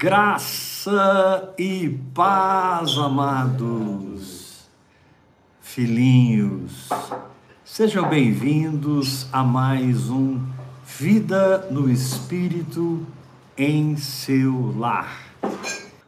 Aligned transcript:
Graça 0.00 1.52
e 1.58 1.88
paz, 2.14 2.96
amados 2.96 4.60
filhinhos. 5.60 6.88
Sejam 7.64 8.08
bem-vindos 8.08 9.26
a 9.32 9.42
mais 9.42 10.08
um 10.08 10.40
Vida 10.86 11.66
no 11.72 11.90
Espírito 11.90 13.04
em 13.56 13.96
seu 13.96 14.72
lar. 14.78 15.34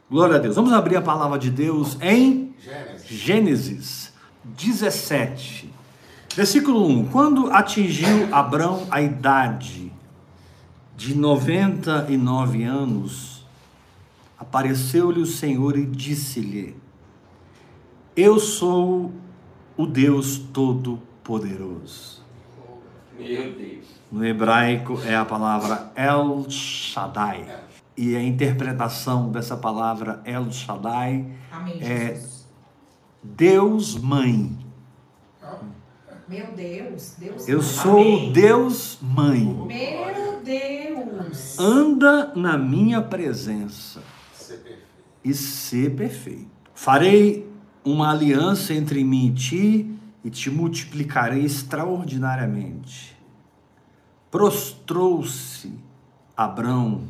Glória 0.09 0.36
a 0.36 0.38
Deus. 0.38 0.54
Vamos 0.54 0.72
abrir 0.72 0.95
a 0.95 1.02
palavra 1.02 1.36
de 1.36 1.50
Deus 1.50 1.98
em 2.00 2.54
Gênesis, 2.61 3.09
Gênesis 3.09 4.12
17, 4.45 5.68
versículo 6.36 6.86
1. 6.86 7.07
Quando 7.07 7.50
atingiu 7.50 8.29
Abrão 8.30 8.86
a 8.88 9.02
idade 9.02 9.93
de 10.96 11.12
99 11.12 12.62
anos, 12.62 13.39
apareceu-lhe 14.41 15.20
o 15.20 15.27
Senhor 15.27 15.77
e 15.77 15.84
disse-lhe: 15.84 16.74
Eu 18.16 18.41
sou 18.41 19.12
o 19.77 19.87
Deus 19.87 20.38
Todo-Poderoso. 20.38 22.24
Meu 23.18 23.52
Deus. 23.52 23.84
No 24.10 24.24
hebraico 24.24 24.98
é 25.05 25.15
a 25.15 25.27
palavra 25.27 25.92
El 25.95 26.46
Shaddai. 26.48 27.60
E 27.96 28.16
a 28.16 28.23
interpretação 28.23 29.30
dessa 29.30 29.59
palavra 29.59 30.23
El 30.24 30.51
Shaddai 30.51 31.27
Amém, 31.52 31.79
é 31.82 32.15
Jesus. 32.15 32.48
Deus 33.23 33.98
Mãe. 33.98 34.59
Meu 36.27 36.46
Deus, 36.52 37.16
Deus. 37.18 37.48
Eu 37.48 37.60
sou 37.60 38.01
Amém. 38.01 38.32
Deus 38.32 38.98
Mãe. 39.02 39.45
Meu 39.45 40.41
Deus. 40.43 41.59
Anda 41.59 42.32
na 42.34 42.57
minha 42.57 43.02
presença 43.02 44.01
e 45.24 45.34
ser 45.34 45.95
perfeito. 45.95 46.48
Farei 46.74 47.51
uma 47.85 48.10
aliança 48.10 48.74
entre 48.74 49.04
mim 49.04 49.29
e 49.29 49.35
ti 49.35 49.99
e 50.24 50.30
te 50.30 50.51
multiplicarei 50.51 51.45
extraordinariamente. 51.45 53.16
Prostrou-se 54.30 55.73
Abrão, 56.37 57.02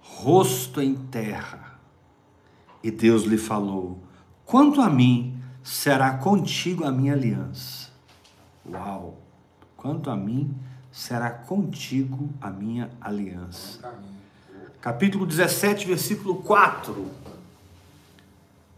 rosto 0.00 0.80
em 0.80 0.94
terra, 0.94 1.78
e 2.82 2.90
Deus 2.90 3.24
lhe 3.24 3.38
falou: 3.38 3.98
Quanto 4.44 4.80
a 4.80 4.88
mim, 4.88 5.40
será 5.62 6.14
contigo 6.14 6.84
a 6.84 6.90
minha 6.90 7.12
aliança. 7.12 7.90
Uau! 8.68 9.18
Quanto 9.76 10.10
a 10.10 10.16
mim, 10.16 10.54
será 10.90 11.30
contigo 11.30 12.30
a 12.40 12.50
minha 12.50 12.90
aliança. 13.00 13.80
Capítulo 14.80 15.26
17, 15.26 15.86
versículo 15.86 16.36
4. 16.36 17.10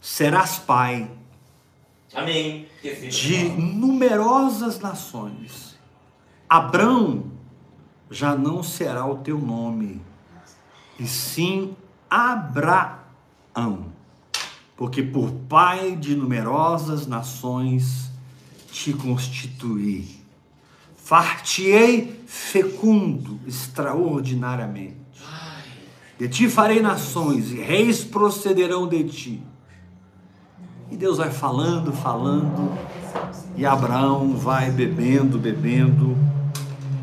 Serás 0.00 0.58
pai 0.58 1.08
Amém. 2.14 2.66
De 2.82 3.44
numerosas 3.48 4.78
nações. 4.78 5.78
Abrão 6.48 7.24
já 8.10 8.34
não 8.36 8.62
será 8.62 9.06
o 9.06 9.18
teu 9.18 9.38
nome, 9.38 10.02
e 10.98 11.06
sim 11.06 11.74
Abraão, 12.10 13.86
porque 14.76 15.02
por 15.02 15.30
pai 15.48 15.96
de 15.96 16.14
numerosas 16.14 17.06
nações 17.06 18.10
te 18.70 18.92
constituí. 18.92 20.20
Far-te-ei 20.94 22.22
fecundo 22.26 23.40
extraordinariamente. 23.46 25.01
De 26.22 26.28
ti 26.28 26.48
farei 26.48 26.80
nações, 26.80 27.50
e 27.50 27.56
reis 27.56 28.04
procederão 28.04 28.86
de 28.86 29.02
ti. 29.02 29.42
E 30.88 30.96
Deus 30.96 31.18
vai 31.18 31.32
falando, 31.32 31.92
falando, 31.92 32.78
e 33.56 33.66
Abraão 33.66 34.36
vai 34.36 34.70
bebendo, 34.70 35.36
bebendo. 35.36 36.16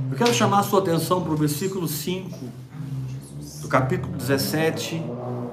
Eu 0.09 0.15
quero 0.15 0.33
chamar 0.33 0.59
a 0.59 0.63
sua 0.63 0.79
atenção 0.79 1.21
para 1.21 1.33
o 1.33 1.35
versículo 1.35 1.85
5 1.85 2.39
do 3.61 3.67
capítulo 3.67 4.15
17, 4.15 5.03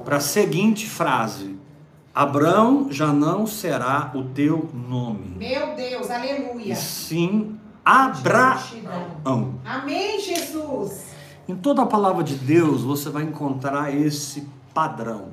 para 0.04 0.18
a 0.18 0.20
seguinte 0.20 0.86
frase: 0.88 1.56
Abraão 2.14 2.86
já 2.92 3.12
não 3.12 3.48
será 3.48 4.12
o 4.14 4.26
teu 4.26 4.70
nome, 4.72 5.34
Meu 5.38 5.74
Deus, 5.74 6.08
e 6.08 6.12
aleluia. 6.12 6.76
sim 6.76 7.58
Abraão. 7.84 9.54
Amém, 9.64 10.20
Jesus. 10.20 11.15
Em 11.48 11.54
toda 11.54 11.82
a 11.82 11.86
palavra 11.86 12.24
de 12.24 12.34
Deus 12.34 12.82
você 12.82 13.08
vai 13.08 13.22
encontrar 13.22 13.94
esse 13.94 14.48
padrão. 14.74 15.28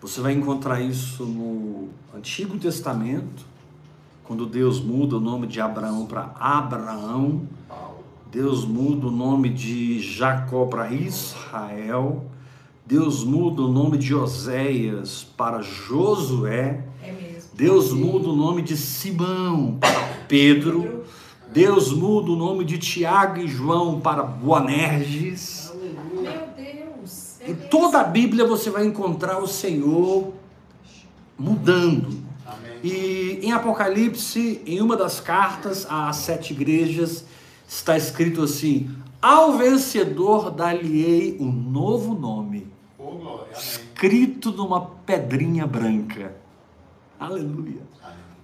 Você 0.00 0.20
vai 0.20 0.32
encontrar 0.32 0.80
isso 0.80 1.24
no 1.24 1.88
Antigo 2.14 2.58
Testamento, 2.58 3.46
quando 4.24 4.44
Deus 4.44 4.80
muda 4.80 5.18
o 5.18 5.20
nome 5.20 5.46
de 5.46 5.60
Abraão 5.60 6.04
para 6.04 6.32
Abraão, 6.38 7.42
Deus 8.30 8.64
muda 8.64 9.06
o 9.06 9.10
nome 9.10 9.50
de 9.50 10.00
Jacó 10.00 10.66
para 10.66 10.92
Israel, 10.92 12.24
Deus 12.84 13.22
muda 13.22 13.62
o 13.62 13.72
nome 13.72 13.96
de 13.96 14.14
Oséias 14.14 15.22
para 15.36 15.62
Josué, 15.62 16.84
É. 17.02 17.26
Deus 17.54 17.92
muda 17.92 18.28
o 18.28 18.36
nome 18.36 18.60
de 18.62 18.76
Simão 18.76 19.78
para 19.80 20.24
Pedro, 20.28 21.04
Deus 21.56 21.90
muda 21.90 22.32
o 22.32 22.36
nome 22.36 22.66
de 22.66 22.76
Tiago 22.76 23.40
e 23.40 23.48
João 23.48 23.98
para 23.98 24.22
Boanerges. 24.22 25.72
Meu 26.12 26.48
Deus. 26.54 27.40
é 27.40 27.50
Em 27.50 27.54
toda 27.54 27.98
a 27.98 28.04
Bíblia 28.04 28.44
você 28.44 28.68
vai 28.68 28.84
encontrar 28.84 29.38
o 29.38 29.46
Senhor 29.46 30.34
mudando. 31.38 32.14
E 32.84 33.40
em 33.42 33.52
Apocalipse, 33.52 34.60
em 34.66 34.82
uma 34.82 34.98
das 34.98 35.18
cartas 35.18 35.86
às 35.88 36.16
sete 36.16 36.52
igrejas, 36.52 37.24
está 37.66 37.96
escrito 37.96 38.42
assim: 38.42 38.90
Ao 39.22 39.56
vencedor 39.56 40.50
dar-lhe-ei 40.50 41.38
um 41.40 41.50
novo 41.50 42.12
nome, 42.12 42.66
escrito 43.56 44.52
numa 44.52 44.82
pedrinha 44.82 45.66
branca. 45.66 46.36
Aleluia. 47.18 47.80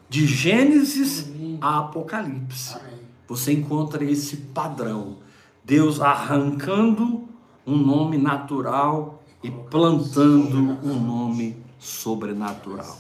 De 0.09 0.27
Gênesis 0.27 1.31
a 1.61 1.81
Apocalipse 1.81 2.79
você 3.27 3.53
encontra 3.53 4.05
esse 4.05 4.37
padrão. 4.37 5.19
Deus 5.65 6.01
arrancando 6.01 7.29
um 7.67 7.77
nome 7.77 8.19
natural 8.19 9.23
e 9.43 9.51
plantando 9.51 10.79
um 10.83 10.99
nome 10.99 11.57
sobrenatural. 11.79 12.99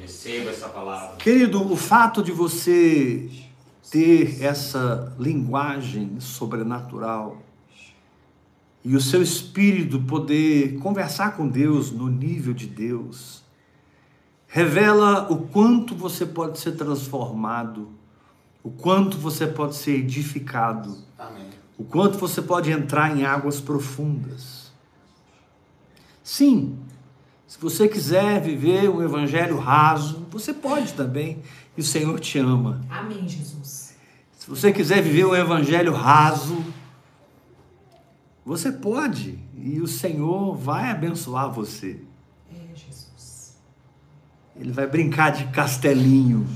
Receba 0.00 0.50
essa 0.50 0.68
palavra. 0.68 1.16
Querido, 1.16 1.70
o 1.70 1.76
fato 1.76 2.22
de 2.22 2.32
você 2.32 3.30
ter 3.90 4.42
essa 4.42 5.14
linguagem 5.18 6.20
sobrenatural 6.20 7.42
e 8.84 8.94
o 8.94 9.00
seu 9.00 9.22
espírito 9.22 10.00
poder 10.00 10.78
conversar 10.78 11.36
com 11.36 11.48
Deus 11.48 11.90
no 11.90 12.08
nível 12.08 12.54
de 12.54 12.66
Deus, 12.66 13.42
revela 14.46 15.30
o 15.30 15.46
quanto 15.48 15.94
você 15.94 16.24
pode 16.24 16.58
ser 16.58 16.72
transformado, 16.72 17.90
o 18.68 18.70
quanto 18.70 19.16
você 19.16 19.46
pode 19.46 19.76
ser 19.76 19.92
edificado, 19.92 20.98
o 21.78 21.84
quanto 21.84 22.18
você 22.18 22.42
pode 22.42 22.70
entrar 22.70 23.16
em 23.16 23.24
águas 23.24 23.62
profundas. 23.62 24.70
Sim, 26.22 26.78
se 27.46 27.58
você 27.58 27.88
quiser 27.88 28.42
viver 28.42 28.90
um 28.90 29.02
evangelho 29.02 29.56
raso, 29.56 30.26
você 30.30 30.52
pode 30.52 30.92
também, 30.92 31.42
e 31.78 31.80
o 31.80 31.84
Senhor 31.84 32.20
te 32.20 32.38
ama. 32.38 32.82
Amém, 32.90 33.26
Jesus. 33.26 33.96
Se 34.38 34.46
você 34.46 34.70
quiser 34.70 35.00
viver 35.00 35.24
um 35.24 35.34
evangelho 35.34 35.94
raso, 35.94 36.62
você 38.44 38.70
pode, 38.70 39.38
e 39.56 39.80
o 39.80 39.86
Senhor 39.86 40.54
vai 40.54 40.90
abençoar 40.90 41.50
você. 41.50 42.02
É, 42.54 42.74
Jesus. 42.74 43.56
Ele 44.54 44.72
vai 44.72 44.86
brincar 44.86 45.30
de 45.30 45.46
castelinho 45.46 46.46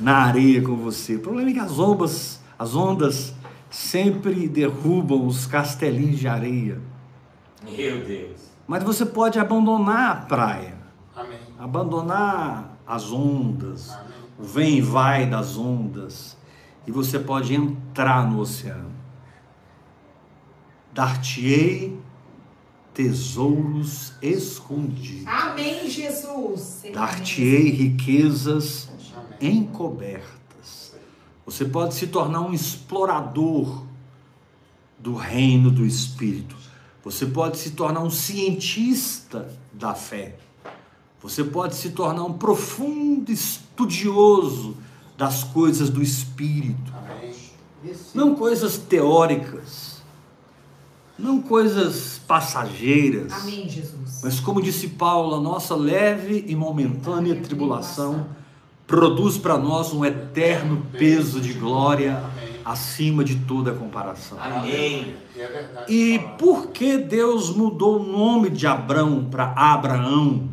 na 0.00 0.16
areia 0.24 0.62
com 0.62 0.76
você. 0.76 1.16
O 1.16 1.20
problema 1.20 1.50
é 1.50 1.52
que 1.52 1.58
as 1.58 1.78
ondas, 1.78 2.40
as 2.58 2.74
ondas 2.74 3.34
sempre 3.70 4.48
derrubam 4.48 5.26
os 5.26 5.46
castelinhos 5.46 6.18
de 6.18 6.26
areia. 6.26 6.80
Meu 7.62 8.04
Deus. 8.04 8.50
Mas 8.66 8.82
você 8.82 9.04
pode 9.04 9.38
abandonar 9.38 10.10
a 10.10 10.16
praia, 10.16 10.78
Amém. 11.14 11.38
abandonar 11.58 12.78
as 12.86 13.12
ondas, 13.12 13.90
o 14.38 14.42
vem 14.42 14.78
e 14.78 14.80
vai 14.80 15.26
das 15.28 15.56
ondas, 15.56 16.36
e 16.86 16.90
você 16.90 17.18
pode 17.18 17.54
entrar 17.54 18.28
no 18.28 18.40
oceano. 18.40 18.90
Dar-te-ei 20.92 22.00
tesouros 22.92 24.12
escondidos. 24.20 25.26
Amém, 25.26 25.88
Jesus. 25.88 26.82
Dar-te-ei 26.92 27.70
riquezas 27.70 28.89
encobertas. 29.40 30.94
Você 31.44 31.64
pode 31.64 31.94
se 31.94 32.06
tornar 32.06 32.40
um 32.40 32.52
explorador 32.52 33.84
do 34.98 35.14
reino 35.14 35.70
do 35.70 35.84
Espírito. 35.84 36.54
Você 37.02 37.26
pode 37.26 37.58
se 37.58 37.70
tornar 37.70 38.02
um 38.02 38.10
cientista 38.10 39.50
da 39.72 39.94
fé. 39.94 40.36
Você 41.22 41.42
pode 41.42 41.74
se 41.74 41.90
tornar 41.90 42.24
um 42.24 42.34
profundo 42.34 43.30
estudioso 43.30 44.76
das 45.16 45.44
coisas 45.44 45.90
do 45.90 46.02
espírito. 46.02 46.92
Não 48.14 48.34
coisas 48.34 48.78
teóricas, 48.78 50.02
não 51.18 51.40
coisas 51.40 52.18
passageiras. 52.26 53.32
Amém, 53.32 53.68
Jesus. 53.68 54.20
Mas 54.22 54.40
como 54.40 54.62
disse 54.62 54.88
Paulo, 54.88 55.36
a 55.36 55.40
nossa 55.40 55.74
leve 55.74 56.44
e 56.46 56.54
momentânea 56.54 57.40
tribulação 57.40 58.26
produz 58.90 59.38
para 59.38 59.56
nós 59.56 59.92
um 59.92 60.04
eterno 60.04 60.84
peso 60.98 61.40
de 61.40 61.52
glória 61.52 62.24
acima 62.64 63.22
de 63.22 63.36
toda 63.36 63.72
comparação. 63.72 64.36
Amém. 64.40 65.14
E 65.36 65.40
é. 65.40 65.84
E 65.88 66.18
por 66.36 66.66
que 66.72 66.98
Deus 66.98 67.54
mudou 67.54 68.00
o 68.00 68.02
nome 68.04 68.50
de 68.50 68.66
Abrão 68.66 69.26
para 69.30 69.54
Abraão? 69.56 70.48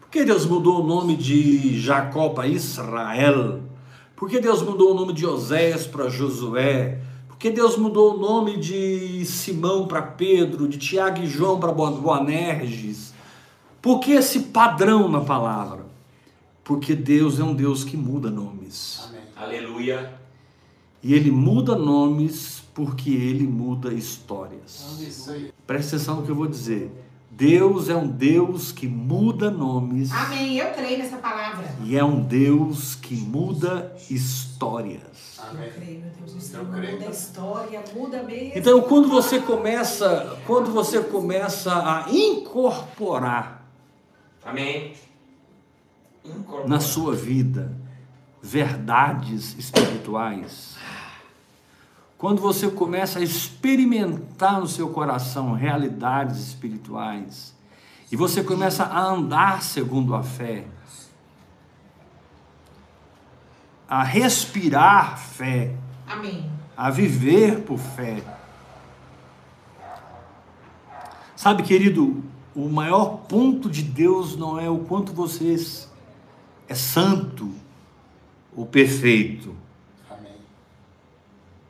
Por 0.00 0.08
que 0.08 0.24
Deus 0.24 0.46
mudou 0.46 0.84
o 0.84 0.86
nome 0.86 1.16
de 1.16 1.80
Jacó 1.80 2.28
para 2.28 2.46
Israel? 2.46 3.60
Por 4.14 4.30
que 4.30 4.38
Deus 4.38 4.62
mudou 4.62 4.92
o 4.92 4.94
nome 4.94 5.12
de 5.12 5.26
Oséias 5.26 5.84
para 5.84 6.08
Josué? 6.08 7.00
Por 7.26 7.36
que 7.36 7.50
Deus 7.50 7.76
mudou 7.76 8.14
o 8.14 8.18
nome 8.20 8.56
de 8.56 9.24
Simão 9.24 9.88
para 9.88 10.00
Pedro, 10.00 10.68
de 10.68 10.78
Tiago 10.78 11.20
e 11.20 11.26
João 11.26 11.58
para 11.58 11.72
Boanerges? 11.72 13.12
Por 13.82 13.98
que 13.98 14.12
esse 14.12 14.38
padrão 14.44 15.08
na 15.08 15.22
palavra? 15.22 15.83
Porque 16.64 16.94
Deus 16.94 17.38
é 17.38 17.44
um 17.44 17.54
Deus 17.54 17.84
que 17.84 17.96
muda 17.96 18.30
nomes. 18.30 19.04
Amém. 19.08 19.20
Aleluia. 19.36 20.14
E 21.02 21.12
ele 21.12 21.30
muda 21.30 21.76
nomes 21.76 22.62
porque 22.74 23.10
ele 23.10 23.46
muda 23.46 23.92
histórias. 23.92 24.98
Presta 25.66 25.96
atenção 25.96 26.16
no 26.16 26.22
que 26.22 26.30
eu 26.30 26.34
vou 26.34 26.46
dizer. 26.46 26.90
Deus 27.30 27.88
é 27.88 27.96
um 27.96 28.06
Deus 28.06 28.70
que 28.70 28.86
muda 28.86 29.50
nomes 29.50 30.12
Amém. 30.12 30.56
Eu 30.56 30.72
creio 30.72 30.98
nessa 30.98 31.16
palavra. 31.16 31.68
e 31.82 31.96
é 31.96 32.04
um 32.04 32.22
Deus 32.22 32.94
que 32.94 33.16
muda 33.16 33.92
histórias. 34.08 35.38
Eu 35.38 35.50
Amém. 35.50 35.70
creio, 35.74 36.00
meu 36.00 36.10
Deus. 36.10 36.52
O 36.52 36.56
Eu 36.56 36.64
creio 36.66 36.66
muda 36.66 36.86
a 36.86 36.92
também. 36.92 37.10
história, 37.10 37.84
muda 37.94 38.22
mesmo. 38.22 38.52
Então, 38.54 38.80
quando 38.82 39.08
você 39.08 39.40
começa, 39.40 40.38
quando 40.46 40.70
você 40.72 41.00
começa 41.02 41.72
a 41.74 42.06
incorporar 42.10 43.64
Amém. 44.44 44.92
Na 46.66 46.80
sua 46.80 47.14
vida 47.14 47.76
verdades 48.40 49.56
espirituais, 49.58 50.76
quando 52.18 52.40
você 52.42 52.70
começa 52.70 53.18
a 53.18 53.22
experimentar 53.22 54.60
no 54.60 54.68
seu 54.68 54.90
coração 54.90 55.52
realidades 55.52 56.38
espirituais, 56.48 57.54
e 58.12 58.16
você 58.16 58.42
começa 58.42 58.84
a 58.84 59.00
andar 59.02 59.62
segundo 59.62 60.14
a 60.14 60.22
fé, 60.22 60.66
a 63.88 64.02
respirar 64.02 65.18
fé, 65.18 65.74
Amém. 66.06 66.50
a 66.76 66.90
viver 66.90 67.62
por 67.62 67.78
fé. 67.78 68.22
Sabe, 71.34 71.62
querido, 71.62 72.22
o 72.54 72.68
maior 72.68 73.18
ponto 73.28 73.68
de 73.68 73.82
Deus 73.82 74.36
não 74.36 74.58
é 74.58 74.68
o 74.68 74.78
quanto 74.78 75.12
você 75.12 75.52
é 76.68 76.74
santo 76.74 77.50
ou 78.56 78.66
perfeito. 78.66 79.54
Amém. 80.10 80.32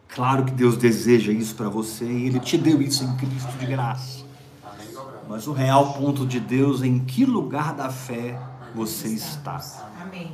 Claro 0.09 0.45
que 0.45 0.53
Deus 0.53 0.77
deseja 0.77 1.33
isso 1.33 1.55
para 1.55 1.69
você 1.69 2.05
e 2.05 2.27
Ele 2.27 2.41
te 2.41 2.57
deu 2.57 2.81
isso 2.81 3.05
em 3.05 3.17
Cristo 3.17 3.57
de 3.59 3.67
graça. 3.67 4.25
Amém. 4.63 4.87
Mas 5.29 5.47
o 5.47 5.53
real 5.53 5.95
ponto 5.95 6.27
de 6.27 6.39
Deus 6.39 6.83
é 6.83 6.87
em 6.87 6.99
que 7.01 7.25
lugar 7.25 7.75
da 7.75 7.91
fé 7.91 8.39
você 8.75 9.09
está. 9.09 9.61
Amém. 10.01 10.33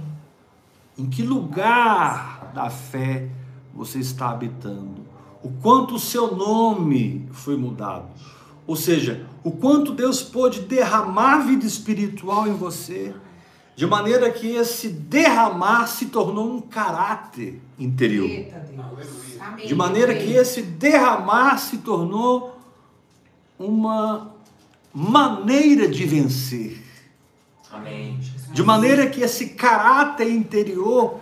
Em 0.98 1.06
que 1.06 1.22
lugar 1.22 2.52
da 2.54 2.68
fé 2.68 3.28
você 3.74 3.98
está 3.98 4.30
habitando? 4.30 5.06
O 5.42 5.50
quanto 5.50 5.94
o 5.94 5.98
seu 5.98 6.36
nome 6.36 7.26
foi 7.32 7.56
mudado? 7.56 8.08
Ou 8.66 8.76
seja, 8.76 9.26
o 9.42 9.50
quanto 9.50 9.92
Deus 9.92 10.22
pôde 10.22 10.60
derramar 10.60 11.38
vida 11.38 11.64
espiritual 11.64 12.46
em 12.46 12.52
você, 12.52 13.14
de 13.76 13.86
maneira 13.86 14.30
que 14.30 14.48
esse 14.48 14.88
derramar 14.88 15.86
se 15.86 16.06
tornou 16.06 16.56
um 16.56 16.60
caráter 16.60 17.60
interior. 17.78 18.28
De 19.66 19.74
maneira 19.74 20.14
que 20.14 20.32
esse 20.32 20.62
derramar 20.62 21.58
se 21.58 21.78
tornou 21.78 22.58
uma 23.58 24.34
maneira 24.92 25.88
de 25.88 26.04
vencer. 26.04 26.82
Amém. 27.70 28.18
De 28.52 28.62
maneira 28.62 29.08
que 29.08 29.20
esse 29.20 29.50
caráter 29.50 30.28
interior 30.28 31.20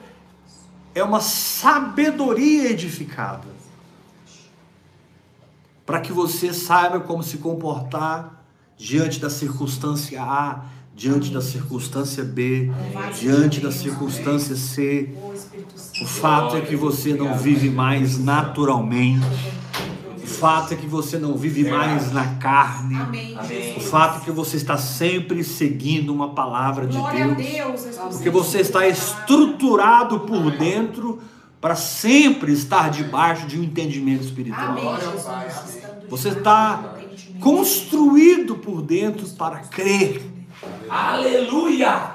é 0.95 1.03
uma 1.03 1.21
sabedoria 1.21 2.71
edificada. 2.71 3.47
Para 5.85 6.01
que 6.01 6.13
você 6.13 6.53
saiba 6.53 7.01
como 7.01 7.23
se 7.23 7.39
comportar 7.39 8.45
diante 8.77 9.19
da 9.21 9.29
circunstância 9.29 10.23
A, 10.23 10.65
diante 10.99 11.31
da 11.31 11.41
circunstância 11.41 12.25
B, 12.25 12.73
diante 13.21 13.61
da 13.61 13.71
circunstância 13.71 14.57
C. 14.57 15.09
O 16.03 16.05
fato 16.05 16.57
é 16.57 16.61
que 16.61 16.75
você 16.75 17.15
não 17.15 17.39
vive 17.39 17.71
mais 17.71 18.19
naturalmente. 18.19 19.25
O 20.21 20.27
fato 20.27 20.75
é 20.75 20.77
que 20.77 20.89
você 20.89 21.17
não 21.17 21.37
vive 21.37 21.71
mais 21.71 22.13
na 22.13 22.35
carne. 22.35 22.97
O 23.77 23.81
fato 23.81 24.23
é 24.23 24.25
que 24.25 24.33
você 24.33 24.57
está 24.57 24.77
sempre 24.77 25.45
seguindo 25.45 26.13
uma 26.13 26.31
palavra 26.31 26.85
de 26.85 26.99
Deus. 26.99 27.97
Porque 28.11 28.29
você 28.29 28.59
está 28.59 28.87
estruturado 28.89 30.21
por 30.21 30.51
dentro 30.51 31.21
para 31.61 31.77
sempre 31.77 32.53
estar 32.53 32.91
debaixo 32.91 33.47
de 33.47 33.57
um 33.57 33.63
entendimento 33.63 34.25
espiritual. 34.25 34.77
Você 36.09 36.31
está 36.31 36.97
construído 37.39 38.57
por 38.57 38.83
dentro 38.83 39.29
para 39.31 39.59
crer. 39.61 40.38
Aleluia. 40.89 42.13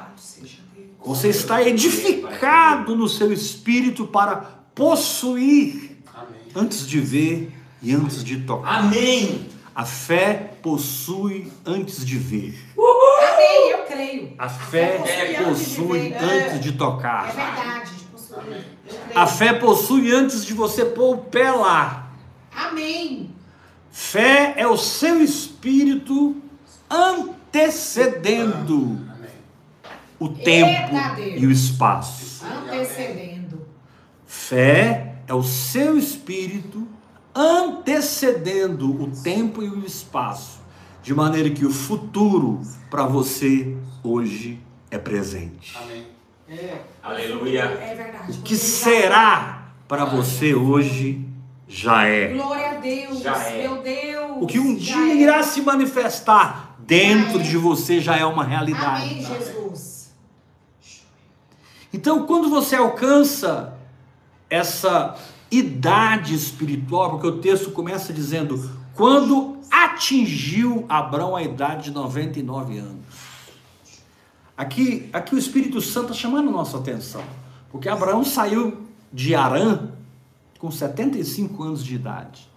Você 1.06 1.30
está 1.30 1.62
edificado 1.62 2.96
no 2.96 3.08
seu 3.10 3.32
espírito 3.32 4.08
para 4.08 4.38
possuir 4.74 5.98
antes 6.56 6.88
de 6.88 7.00
ver 7.00 7.52
e 7.82 7.94
antes 7.94 8.24
de 8.24 8.38
tocar. 8.42 8.80
Amém. 8.80 9.50
A 9.76 9.86
fé 9.86 10.54
possui 10.62 11.52
antes 11.66 12.06
de 12.06 12.18
ver. 12.18 12.58
Amém, 12.78 13.72
eu 13.72 13.86
creio. 13.86 14.34
A 14.38 14.48
fé 14.48 15.00
possui 15.44 15.46
possui 15.46 16.14
antes 16.14 16.20
de 16.20 16.26
antes 16.26 16.60
de 16.62 16.70
É 16.70 16.72
tocar. 16.74 17.26
verdade. 17.34 17.92
A 19.16 19.28
fé 19.28 19.54
possui 19.54 20.12
antes 20.12 20.46
de 20.46 20.54
você 20.54 20.86
pôr 20.86 21.16
o 21.16 21.18
pé 21.18 21.52
lá. 21.52 22.12
Amém. 22.56 23.30
Fé 23.92 24.54
é 24.58 24.68
o 24.68 24.78
seu 24.78 25.22
espírito 25.22 26.36
antecedendo 27.54 29.00
o 30.20 30.28
tempo 30.28 30.96
e 31.38 31.46
o 31.46 31.52
espaço. 31.52 32.44
Antecedendo. 32.44 33.62
Fé 34.26 35.18
é 35.28 35.34
o 35.36 35.44
seu 35.44 35.96
espírito 35.96 36.88
antecedendo 37.36 39.04
o 39.04 39.12
tempo 39.22 39.62
e 39.62 39.70
o 39.70 39.86
espaço, 39.86 40.62
de 41.04 41.14
maneira 41.14 41.50
que 41.52 41.66
o 41.66 41.72
futuro 41.72 42.62
para 42.90 43.06
você 43.06 43.76
hoje 44.04 44.60
é 44.90 44.98
presente. 44.98 45.78
Amém. 45.78 46.08
Aleluia. 47.02 47.64
É 47.64 47.96
verdade. 47.96 48.32
O 48.32 48.42
que 48.42 48.56
será 48.56 49.68
para 49.88 50.06
você 50.06 50.56
hoje 50.56 51.26
já 51.68 52.06
é. 52.06 52.34
Glória 52.34 52.72
a 52.72 52.74
Deus. 52.76 53.20
Já 53.22 53.38
é. 53.48 53.62
Meu 53.64 53.82
Deus. 53.82 54.38
O 54.42 54.48
que 54.48 54.60
um 54.60 54.76
dia 54.76 55.14
é. 55.14 55.16
irá 55.16 55.44
se 55.44 55.62
manifestar 55.62 56.73
dentro 56.86 57.42
de 57.42 57.58
você 57.58 58.00
já 58.00 58.18
é 58.18 58.26
uma 58.26 58.44
realidade. 58.44 59.12
Amém, 59.12 59.26
Jesus. 59.26 60.14
Então, 61.92 62.26
quando 62.26 62.50
você 62.50 62.76
alcança 62.76 63.78
essa 64.50 65.16
idade 65.52 66.34
espiritual, 66.34 67.12
porque 67.12 67.28
o 67.28 67.40
texto 67.40 67.72
começa 67.72 68.12
dizendo: 68.12 68.72
quando 68.96 69.60
atingiu 69.74 70.86
Abraão 70.88 71.36
a 71.36 71.42
idade 71.42 71.86
de 71.86 71.92
99 71.92 72.78
anos. 72.78 73.04
Aqui, 74.56 75.10
aqui 75.12 75.34
o 75.34 75.38
Espírito 75.38 75.82
Santo 75.82 76.12
está 76.12 76.22
chamando 76.22 76.50
a 76.50 76.52
nossa 76.52 76.78
atenção, 76.78 77.24
porque 77.72 77.90
Abraão 77.90 78.24
saiu 78.24 78.86
de 79.12 79.34
Arã 79.34 79.90
com 80.60 80.70
75 80.70 81.64
anos 81.64 81.84
de 81.84 81.96
idade. 81.96 82.48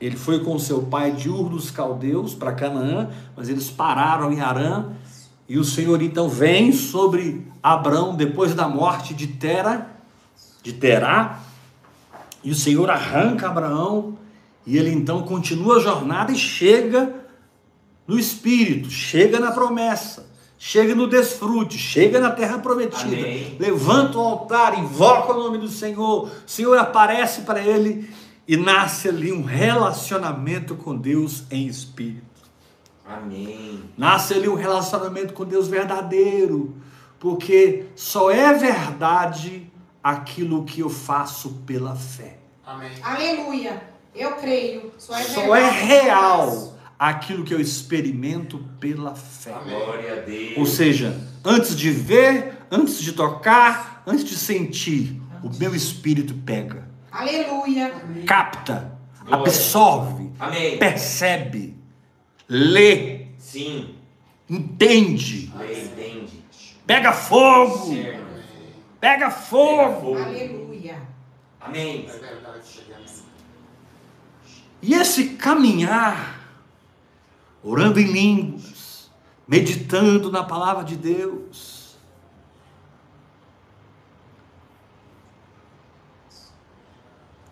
Ele 0.00 0.16
foi 0.16 0.40
com 0.42 0.58
seu 0.58 0.82
pai 0.82 1.12
de 1.12 1.28
Ur 1.28 1.50
dos 1.50 1.70
Caldeus 1.70 2.34
para 2.34 2.52
Canaã, 2.52 3.10
mas 3.36 3.48
eles 3.48 3.68
pararam 3.68 4.32
em 4.32 4.40
Arã. 4.40 4.86
E 5.46 5.58
o 5.58 5.64
Senhor 5.64 6.00
então 6.00 6.28
vem 6.28 6.72
sobre 6.72 7.46
Abraão 7.62 8.16
depois 8.16 8.54
da 8.54 8.66
morte 8.66 9.12
de 9.12 9.26
Tera, 9.26 9.90
de 10.62 10.72
Terá, 10.72 11.40
e 12.42 12.50
o 12.50 12.54
Senhor 12.54 12.88
arranca 12.90 13.48
Abraão 13.48 14.16
E 14.66 14.78
ele 14.78 14.90
então 14.90 15.22
continua 15.22 15.76
a 15.76 15.80
jornada 15.80 16.32
e 16.32 16.36
chega 16.36 17.14
no 18.06 18.18
Espírito, 18.18 18.90
chega 18.90 19.38
na 19.38 19.52
promessa, 19.52 20.26
chega 20.58 20.94
no 20.94 21.06
desfrute, 21.06 21.78
chega 21.78 22.18
na 22.18 22.30
terra 22.30 22.58
prometida. 22.58 23.14
Amém. 23.14 23.56
Levanta 23.58 24.18
o 24.18 24.20
altar, 24.20 24.78
invoca 24.78 25.32
o 25.32 25.38
nome 25.38 25.58
do 25.58 25.68
Senhor. 25.68 26.24
O 26.24 26.30
Senhor 26.46 26.76
aparece 26.76 27.42
para 27.42 27.60
ele 27.60 28.08
e 28.50 28.56
nasce 28.56 29.08
ali 29.08 29.30
um 29.30 29.44
relacionamento 29.44 30.74
com 30.74 30.96
Deus 30.96 31.44
em 31.52 31.68
espírito. 31.68 32.24
Amém. 33.06 33.80
Nasce 33.96 34.34
ali 34.34 34.48
um 34.48 34.56
relacionamento 34.56 35.32
com 35.32 35.44
Deus 35.44 35.68
verdadeiro, 35.68 36.74
porque 37.20 37.84
só 37.94 38.28
é 38.28 38.52
verdade 38.52 39.70
aquilo 40.02 40.64
que 40.64 40.80
eu 40.80 40.90
faço 40.90 41.62
pela 41.64 41.94
fé. 41.94 42.38
Amém. 42.66 42.90
Aleluia. 43.04 43.84
Eu 44.12 44.32
creio. 44.32 44.90
Só 44.98 45.16
é, 45.16 45.22
Só 45.22 45.54
é 45.54 45.70
real 45.70 46.76
aquilo 46.98 47.44
que 47.44 47.54
eu 47.54 47.60
experimento 47.60 48.58
pela 48.80 49.14
fé. 49.14 49.52
Amém. 49.52 49.78
Glória 49.78 50.12
a 50.12 50.16
Deus. 50.22 50.58
Ou 50.58 50.66
seja, 50.66 51.16
antes 51.44 51.76
de 51.76 51.92
ver, 51.92 52.58
antes 52.68 53.00
de 53.00 53.12
tocar, 53.12 54.02
antes 54.04 54.24
de 54.24 54.36
sentir, 54.36 55.22
o 55.40 55.56
meu 55.56 55.72
espírito 55.72 56.34
pega, 56.34 56.89
Aleluia. 57.12 57.92
capta, 58.26 58.98
Glória. 59.24 59.36
absorve, 59.46 60.30
Amém. 60.38 60.78
percebe, 60.78 61.76
lê, 62.48 63.26
Sim. 63.38 63.94
entende, 64.48 65.52
Lê, 65.56 65.84
entende. 65.84 66.44
pega 66.86 67.12
fogo, 67.12 67.94
Certo. 67.94 68.24
pega 69.00 69.30
fogo. 69.30 70.16
Aleluia. 70.16 71.00
Amém. 71.60 72.06
É. 72.08 72.30
E 74.82 74.94
esse 74.94 75.30
caminhar, 75.30 76.40
orando 77.62 78.00
em 78.00 78.04
línguas, 78.10 79.10
meditando 79.46 80.30
na 80.32 80.42
palavra 80.42 80.82
de 80.84 80.96
Deus, 80.96 81.79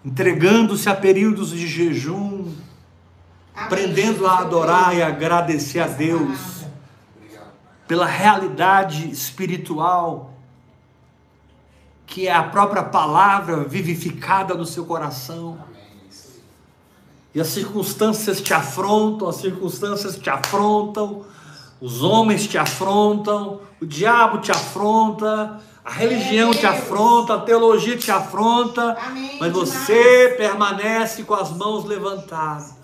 entregando-se 0.08 0.88
a 0.88 0.94
períodos 0.94 1.50
de 1.50 1.66
jejum, 1.66 2.50
aprendendo 3.54 4.26
a 4.26 4.38
adorar 4.38 4.96
e 4.96 5.02
agradecer 5.02 5.80
a 5.80 5.86
Deus 5.86 6.64
pela 7.86 8.06
realidade 8.06 9.10
espiritual, 9.10 10.32
que 12.06 12.26
é 12.26 12.32
a 12.32 12.42
própria 12.42 12.82
palavra 12.82 13.64
vivificada 13.64 14.54
no 14.54 14.64
seu 14.64 14.86
coração. 14.86 15.58
E 17.34 17.40
as 17.40 17.48
circunstâncias 17.48 18.40
te 18.40 18.54
afrontam, 18.54 19.28
as 19.28 19.36
circunstâncias 19.36 20.16
te 20.16 20.30
afrontam, 20.30 21.26
os 21.82 22.02
homens 22.02 22.46
te 22.46 22.56
afrontam, 22.56 23.60
o 23.78 23.84
diabo 23.84 24.38
te 24.38 24.50
afronta, 24.50 25.60
a 25.88 25.90
religião 25.90 26.52
te 26.52 26.66
afronta, 26.66 27.34
a 27.34 27.40
teologia 27.40 27.96
te 27.96 28.10
afronta, 28.10 28.92
Amém, 29.00 29.38
mas 29.40 29.50
demais. 29.52 29.70
você 29.70 30.34
permanece 30.36 31.22
com 31.22 31.32
as 31.32 31.50
mãos 31.50 31.86
levantadas, 31.86 32.74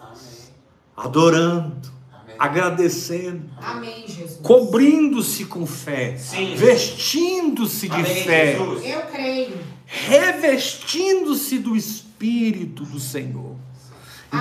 adorando, 0.96 1.92
Amém. 2.10 2.34
agradecendo, 2.38 3.42
Amém, 3.60 4.06
cobrindo-se 4.42 5.44
com 5.44 5.66
fé, 5.66 6.16
vestindo-se 6.56 7.90
de 7.90 7.94
Amém, 7.94 8.24
fé, 8.24 8.56
Jesus. 8.56 8.84
Eu 8.86 9.00
creio. 9.02 9.58
revestindo-se 9.84 11.58
do 11.58 11.76
Espírito 11.76 12.84
do 12.84 12.98
Senhor. 12.98 13.54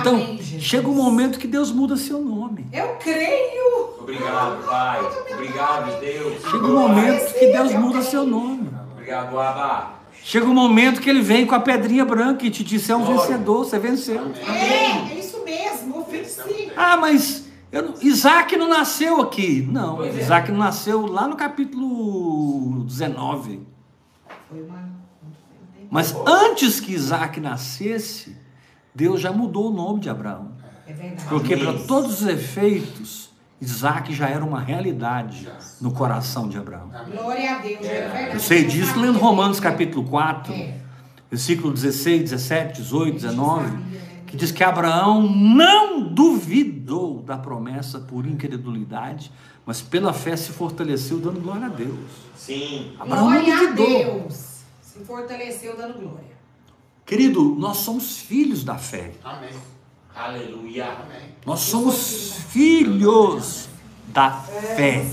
Então, 0.00 0.14
Amém, 0.14 0.38
chega 0.60 0.88
um 0.88 0.94
momento 0.94 1.38
que 1.38 1.46
Deus 1.46 1.70
muda 1.70 1.96
seu 1.96 2.20
nome. 2.20 2.66
Eu 2.72 2.96
creio. 2.96 3.94
Obrigado, 4.00 4.64
Pai. 4.66 5.00
Obrigado, 5.32 6.00
Deus. 6.00 6.42
Chega 6.42 6.66
um 6.66 6.74
momento 6.74 7.32
que 7.34 7.46
Deus 7.52 7.72
muda 7.74 8.02
seu 8.02 8.26
nome. 8.26 8.70
Obrigado, 8.92 9.38
Abba. 9.38 9.94
Chega 10.22 10.46
um 10.46 10.54
momento 10.54 11.00
que 11.00 11.10
ele 11.10 11.20
vem 11.20 11.46
com 11.46 11.54
a 11.54 11.60
pedrinha 11.60 12.04
branca 12.04 12.46
e 12.46 12.50
te 12.50 12.64
diz: 12.64 12.82
Você 12.82 12.92
é 12.92 12.96
um 12.96 13.04
vencedor, 13.04 13.64
você 13.64 13.78
venceu. 13.78 14.32
É, 14.46 15.12
é 15.12 15.18
isso 15.18 15.42
mesmo. 15.44 16.06
Venci. 16.10 16.72
Ah, 16.76 16.96
mas 16.96 17.46
eu 17.70 17.82
não- 17.82 17.94
Isaac 18.00 18.56
não 18.56 18.68
nasceu 18.68 19.20
aqui. 19.20 19.68
Não, 19.70 19.96
Pois 19.96 20.16
é. 20.16 20.20
Isaac 20.22 20.50
nasceu 20.52 21.06
lá 21.06 21.28
no 21.28 21.36
capítulo 21.36 22.84
19. 22.84 23.60
Foi 24.48 24.62
uma. 24.62 24.88
Mas 25.90 26.14
antes 26.26 26.80
que 26.80 26.92
Isaac 26.92 27.38
nascesse, 27.38 28.34
Deus 28.94 29.20
já 29.20 29.32
mudou 29.32 29.70
o 29.70 29.74
nome 29.74 30.00
de 30.00 30.08
Abraão. 30.08 30.52
É 30.86 30.92
verdade. 30.92 31.28
Porque, 31.28 31.56
para 31.56 31.72
todos 31.80 32.20
os 32.22 32.26
efeitos, 32.28 33.30
Isaac 33.60 34.14
já 34.14 34.28
era 34.28 34.44
uma 34.44 34.60
realidade 34.60 35.48
no 35.80 35.90
coração 35.92 36.48
de 36.48 36.58
Abraão. 36.58 36.90
Glória 37.10 37.56
a 37.56 37.58
Deus. 37.58 37.80
É 37.84 38.08
verdade. 38.08 38.34
Eu 38.34 38.40
sei 38.40 38.64
disso 38.64 38.98
lendo 39.00 39.18
Romanos 39.18 39.58
capítulo 39.58 40.06
4, 40.08 40.52
É. 40.52 40.74
versículo 41.30 41.72
16, 41.72 42.22
17, 42.30 42.82
18, 42.82 43.14
19, 43.14 43.78
que 44.26 44.36
diz 44.36 44.50
que 44.52 44.62
Abraão 44.62 45.22
não 45.22 46.02
duvidou 46.12 47.20
da 47.22 47.36
promessa 47.38 47.98
por 48.00 48.26
incredulidade, 48.26 49.32
mas 49.66 49.80
pela 49.80 50.12
fé 50.12 50.36
se 50.36 50.52
fortaleceu 50.52 51.18
dando 51.18 51.40
glória 51.40 51.66
a 51.66 51.70
Deus. 51.70 51.98
Sim. 52.36 52.92
Abraão 53.00 53.30
não 53.30 53.32
Glória 53.42 53.54
a 53.54 53.72
duvidou. 53.72 53.86
Deus. 54.20 54.54
Se 54.82 54.98
fortaleceu 55.00 55.76
dando 55.76 55.94
glória. 55.98 56.33
Querido, 57.06 57.54
nós 57.58 57.78
somos 57.78 58.18
filhos 58.18 58.64
da 58.64 58.76
fé. 58.76 59.10
Amém. 59.22 59.50
Aleluia. 60.14 60.84
Amém. 60.86 61.20
Nós 61.44 61.60
somos 61.60 62.32
filhos 62.48 63.68
da 64.08 64.30
fé. 64.30 65.04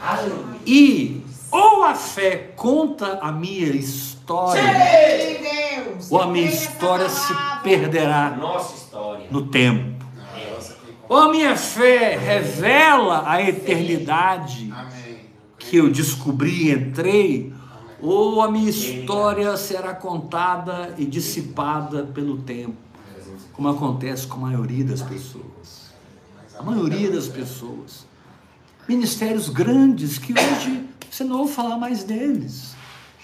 Aleluia. 0.00 0.58
E 0.66 1.22
ou 1.50 1.84
a 1.84 1.94
fé 1.94 2.52
conta 2.56 3.18
a 3.22 3.30
minha 3.30 3.68
história, 3.68 4.62
Deus. 4.62 6.10
ou 6.10 6.20
a 6.20 6.26
minha 6.26 6.48
história 6.48 7.08
se 7.08 7.32
perderá 7.62 8.30
Nossa 8.30 8.74
história. 8.74 9.26
no 9.30 9.46
tempo. 9.46 10.04
Nossa, 10.52 10.76
Ou 11.08 11.16
a 11.18 11.28
minha 11.30 11.54
fé 11.56 12.16
revela 12.16 13.22
a 13.30 13.40
eternidade 13.40 14.72
Amém. 14.74 15.20
que 15.58 15.76
eu 15.76 15.88
descobri 15.90 16.68
e 16.68 16.72
entrei, 16.72 17.52
ou 18.04 18.42
a 18.42 18.50
minha 18.50 18.68
história 18.68 19.56
será 19.56 19.94
contada 19.94 20.94
e 20.98 21.06
dissipada 21.06 22.04
pelo 22.04 22.36
tempo, 22.38 22.76
como 23.52 23.68
acontece 23.68 24.26
com 24.26 24.36
a 24.36 24.50
maioria 24.50 24.84
das 24.84 25.00
pessoas. 25.00 25.92
A 26.58 26.62
maioria 26.62 27.10
das 27.10 27.26
pessoas. 27.26 28.06
Ministérios 28.86 29.48
grandes 29.48 30.18
que 30.18 30.32
hoje 30.32 30.84
você 31.10 31.24
não 31.24 31.40
ouve 31.40 31.54
falar 31.54 31.78
mais 31.78 32.04
deles. 32.04 32.74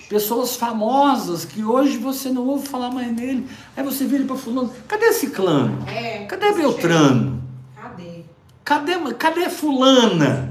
Pessoas 0.08 0.56
famosas 0.56 1.44
que 1.44 1.62
hoje 1.62 1.98
você 1.98 2.30
não 2.30 2.46
ouve 2.46 2.66
falar 2.66 2.90
mais 2.90 3.12
nele. 3.14 3.46
Aí 3.76 3.84
você 3.84 4.06
vira 4.06 4.24
para 4.24 4.34
fulano, 4.34 4.72
cadê 4.88 5.12
ciclano? 5.12 5.86
É, 5.86 6.24
Cadê 6.24 6.52
Beltrano? 6.52 7.42
Cadê? 7.76 8.24
Cadê, 8.64 9.14
cadê 9.14 9.50
fulana? 9.50 10.49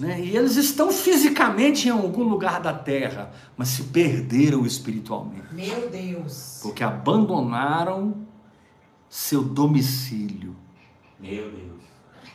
Né? 0.00 0.18
E 0.18 0.34
eles 0.36 0.56
estão 0.56 0.90
fisicamente 0.90 1.86
em 1.86 1.90
algum 1.90 2.24
lugar 2.24 2.60
da 2.60 2.72
terra, 2.72 3.30
mas 3.56 3.68
se 3.68 3.84
perderam 3.84 4.64
espiritualmente, 4.64 5.52
Meu 5.52 5.90
Deus. 5.90 6.58
porque 6.62 6.82
abandonaram 6.82 8.14
seu 9.10 9.42
domicílio 9.42 10.56
Meu 11.18 11.50
Deus. 11.50 11.82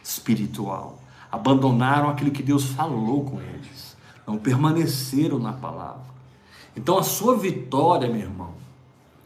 espiritual, 0.04 1.02
abandonaram 1.32 2.10
aquilo 2.10 2.30
que 2.32 2.44
Deus 2.44 2.66
falou 2.66 3.26
com 3.26 3.42
eles, 3.42 3.98
não 4.28 4.38
permaneceram 4.38 5.40
na 5.40 5.52
palavra. 5.54 6.06
Então 6.76 6.98
a 7.00 7.04
sua 7.04 7.36
vitória, 7.36 8.08
meu 8.08 8.20
irmão, 8.22 8.54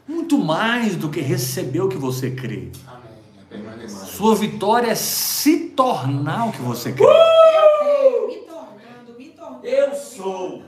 muito 0.08 0.38
mais 0.38 0.96
do 0.96 1.10
que 1.10 1.20
receber 1.20 1.82
o 1.82 1.90
que 1.90 1.98
você 1.98 2.32
crê. 2.32 2.72
Amém. 2.88 3.84
É. 3.84 3.88
Sua 3.88 4.36
vitória 4.36 4.88
é 4.92 4.96
se 4.96 5.70
tornar 5.70 6.48
o 6.48 6.52
que 6.52 6.62
você 6.62 6.92
crê. 6.92 7.04
Eu 7.06 7.80
creio. 7.80 8.28
Me 8.28 8.36
tornando, 8.46 9.18
me 9.18 9.30
tornando. 9.30 9.66
Eu 9.66 9.90
me 9.90 9.96
sou. 10.24 10.62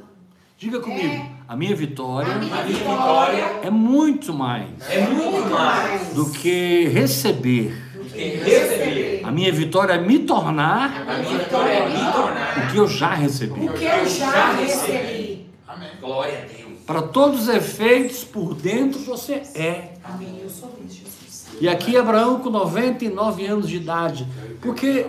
Diga 0.57 0.79
comigo, 0.79 1.07
É. 1.13 1.25
a 1.47 1.55
minha 1.55 1.75
vitória 1.75 2.33
A 2.33 2.37
minha 2.37 2.63
minha 2.63 2.77
vitória 2.77 3.59
é 3.63 3.69
muito 3.71 4.31
mais 4.33 4.67
é 4.89 5.07
muito 5.07 5.49
mais 5.49 6.09
do 6.13 6.29
que 6.31 6.87
receber. 6.87 7.73
do 7.95 8.03
que 8.05 8.19
receber. 8.19 9.21
A 9.23 9.31
minha 9.31 9.51
vitória 9.51 9.93
é 9.93 9.97
me 9.97 10.19
tornar 10.19 11.01
A 11.07 11.17
minha 11.17 11.37
vitória 11.39 11.71
é 11.71 11.89
me 11.89 12.11
tornar 12.13 12.57
o 12.57 12.71
que 12.71 12.77
eu 12.77 12.87
já 12.87 13.13
recebi. 13.15 13.65
O 13.67 13.73
que 13.73 13.85
eu 13.85 14.05
já 14.07 14.51
recebi. 14.53 15.47
Amém. 15.67 15.89
Glória 15.99 16.37
a 16.37 16.41
Deus. 16.57 16.79
Para 16.85 17.01
todos 17.01 17.43
os 17.43 17.49
efeitos, 17.49 18.23
por 18.23 18.53
dentro 18.53 18.99
você 18.99 19.41
é. 19.55 19.93
Amém. 20.03 20.39
Eu 20.43 20.49
sou 20.49 20.71
Jesus. 20.87 21.47
E 21.59 21.67
aqui 21.67 21.97
Abraão 21.97 22.39
com 22.39 22.49
99 22.49 23.45
anos 23.47 23.67
de 23.67 23.77
idade. 23.77 24.27
Porque 24.61 25.07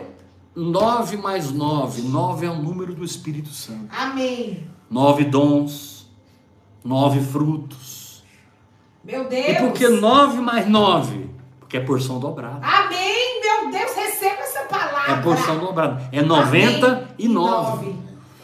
9 0.54 1.16
mais 1.16 1.50
9, 1.50 2.02
9 2.02 2.46
é 2.46 2.50
o 2.50 2.56
número 2.56 2.94
do 2.94 3.04
Espírito 3.04 3.48
Santo. 3.48 3.88
Amém. 3.90 4.66
Nove 4.90 5.24
dons, 5.24 6.06
nove 6.84 7.20
frutos. 7.20 8.22
Meu 9.02 9.26
Deus. 9.28 9.48
E 9.48 9.54
por 9.54 9.72
que 9.72 9.88
9 9.88 10.40
mais 10.40 10.68
9? 10.68 11.30
Porque 11.58 11.78
que 11.78 11.82
é 11.82 11.86
porção 11.86 12.20
dobrada. 12.20 12.60
Amém, 12.62 13.40
meu 13.40 13.70
Deus, 13.70 13.94
receba 13.94 14.42
essa 14.42 14.64
palavra. 14.64 15.12
É 15.12 15.22
porção 15.22 15.58
dobrada. 15.58 16.08
É 16.12 16.20
99. 16.20 17.94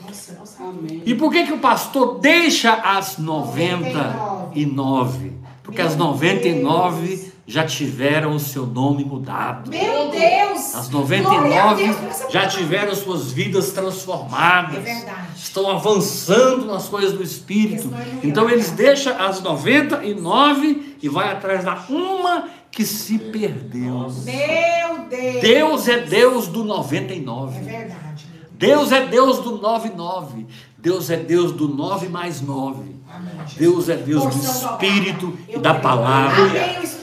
Nossa, 0.02 0.32
não 0.32 0.46
sabia. 0.46 1.02
E 1.04 1.14
por 1.14 1.30
que, 1.30 1.44
que 1.44 1.52
o 1.52 1.58
pastor 1.58 2.18
deixa 2.20 2.72
as 2.72 3.18
99? 3.18 5.32
Porque 5.62 5.82
as 5.82 5.94
99 5.94 7.32
já 7.48 7.64
tiveram 7.64 8.34
o 8.34 8.38
seu 8.38 8.66
nome 8.66 9.02
mudado. 9.02 9.70
Meu 9.70 10.10
Deus. 10.10 10.74
As 10.74 10.88
Glória 10.90 11.08
a 11.22 11.70
99 11.70 11.82
Deus 11.82 11.96
por 11.96 12.30
já 12.30 12.46
tiveram 12.46 12.94
suas 12.94 13.32
vidas 13.32 13.72
transformadas. 13.72 14.76
É 14.76 14.80
verdade. 14.80 15.28
Estão 15.34 15.70
avançando 15.70 16.66
nas 16.66 16.88
coisas 16.88 17.12
do 17.14 17.22
Espírito. 17.22 17.90
É. 17.94 18.26
Então 18.26 18.50
eles 18.50 18.70
deixam 18.72 19.18
as 19.18 19.40
99 19.40 20.98
e 21.02 21.08
vai 21.08 21.32
atrás 21.32 21.64
da 21.64 21.86
uma 21.88 22.50
que 22.70 22.84
se 22.84 23.18
perdeu. 23.18 24.12
Meu 24.24 25.08
Deus. 25.08 25.40
Deus 25.40 25.88
é 25.88 25.98
Deus 26.00 26.48
do 26.48 26.60
É 26.60 26.66
99. 26.66 27.60
verdade. 27.60 28.26
Deus 28.52 28.92
é 28.92 29.06
Deus 29.06 29.38
do 29.38 29.56
99. 29.56 30.46
Deus 30.76 31.08
é 31.08 31.16
Deus 31.16 31.52
do 31.52 31.66
9 31.66 32.08
mais 32.08 32.42
9. 32.42 32.98
Amém. 33.08 33.32
Deus 33.56 33.88
é 33.88 33.96
Deus 33.96 34.24
do 34.24 34.30
Porção 34.30 34.72
Espírito 34.72 35.38
e 35.48 35.58
da 35.58 35.74
palavra. 35.74 36.42
Amém. 36.42 36.97